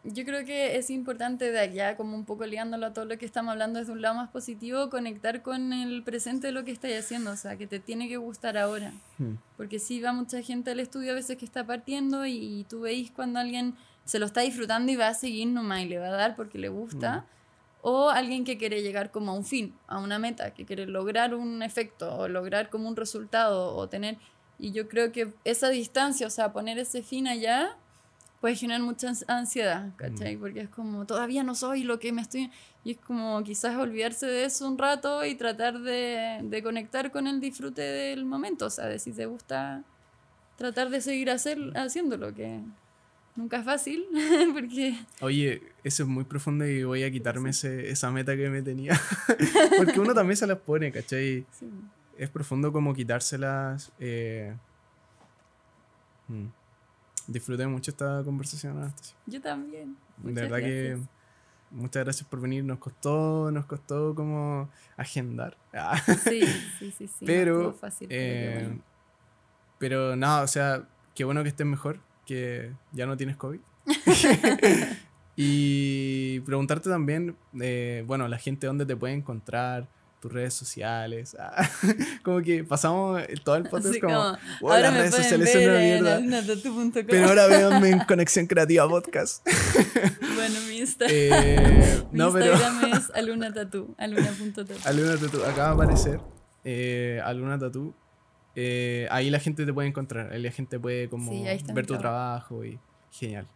[0.03, 3.25] yo creo que es importante de allá, como un poco ligándolo a todo lo que
[3.25, 6.97] estamos hablando desde un lado más positivo, conectar con el presente de lo que estáis
[6.97, 8.93] haciendo, o sea, que te tiene que gustar ahora.
[9.17, 9.33] Hmm.
[9.57, 12.81] Porque sí va mucha gente al estudio a veces que está partiendo y, y tú
[12.81, 13.75] veis cuando alguien
[14.09, 16.57] se lo está disfrutando y va a seguir nomás y le va a dar porque
[16.57, 17.27] le gusta.
[17.83, 21.35] O alguien que quiere llegar como a un fin, a una meta, que quiere lograr
[21.35, 24.17] un efecto o lograr como un resultado o tener...
[24.57, 27.77] Y yo creo que esa distancia, o sea, poner ese fin allá,
[28.41, 30.37] puede generar mucha ansiedad, ¿cachai?
[30.37, 32.49] Porque es como, todavía no soy lo que me estoy...
[32.83, 37.27] Y es como quizás olvidarse de eso un rato y tratar de, de conectar con
[37.27, 39.83] el disfrute del momento, o sea, de si te gusta
[40.55, 42.59] tratar de seguir hacer, haciéndolo, que
[43.39, 44.05] Nunca es fácil,
[44.53, 44.99] porque...
[45.21, 48.99] Oye, eso es muy profundo y voy a quitarme ese, esa meta que me tenía.
[49.77, 51.45] porque uno también se las pone, ¿cachai?
[52.17, 53.93] Es profundo como quitárselas.
[53.97, 54.53] Eh...
[56.27, 56.47] Mm.
[57.27, 59.15] Disfruté mucho esta conversación, Anastasia.
[59.25, 59.95] Yo también.
[60.17, 60.97] de verdad que
[61.71, 62.65] muchas gracias por venir.
[62.65, 65.55] Nos costó, nos costó como agendar.
[66.25, 66.41] sí,
[66.77, 67.25] sí, sí, sí.
[67.25, 68.77] Pero, fácil, eh,
[69.77, 73.59] pero nada, o sea, qué bueno que estés mejor que ya no tienes COVID.
[75.35, 79.87] y preguntarte también, eh, bueno, la gente dónde te puede encontrar,
[80.19, 81.35] tus redes sociales.
[81.39, 81.67] Ah,
[82.23, 84.37] como que pasamos todo el podcast como,
[84.69, 87.03] las redes sociales son una mierda.
[87.07, 89.43] Pero ahora véanme en Conexión Creativa Podcast.
[90.35, 94.77] bueno, mi Instagram, eh, mi Instagram es Aluna Tattoo, aluna.tattoo.
[94.85, 96.19] Aluna Tattoo, acaba de aparecer.
[96.63, 97.95] Eh, Aluna Tattoo
[98.55, 101.31] eh, ahí la gente te puede encontrar, ahí la gente puede como
[101.73, 102.65] ver tu trabajo.
[102.65, 102.79] y
[103.11, 103.47] genial.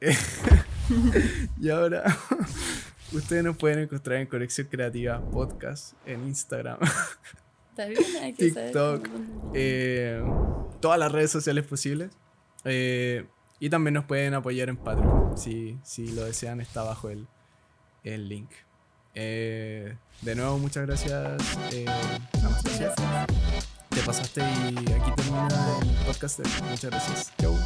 [1.60, 2.04] y ahora
[3.12, 6.78] ustedes nos pueden encontrar en Conexión Creativa Podcast en Instagram.
[8.36, 9.08] TikTok,
[9.54, 10.22] eh,
[10.80, 12.10] todas las redes sociales posibles.
[12.64, 13.26] Eh,
[13.60, 15.36] y también nos pueden apoyar en Patreon.
[15.36, 17.26] Si, si lo desean, está abajo el,
[18.04, 18.50] el link.
[19.14, 19.96] de
[20.34, 21.40] nuevo, muchas gracias.
[22.32, 22.94] gracias
[23.98, 25.48] te pasaste y aquí termina
[25.82, 26.40] el podcast.
[26.70, 27.32] Muchas gracias.
[27.40, 27.56] Chau.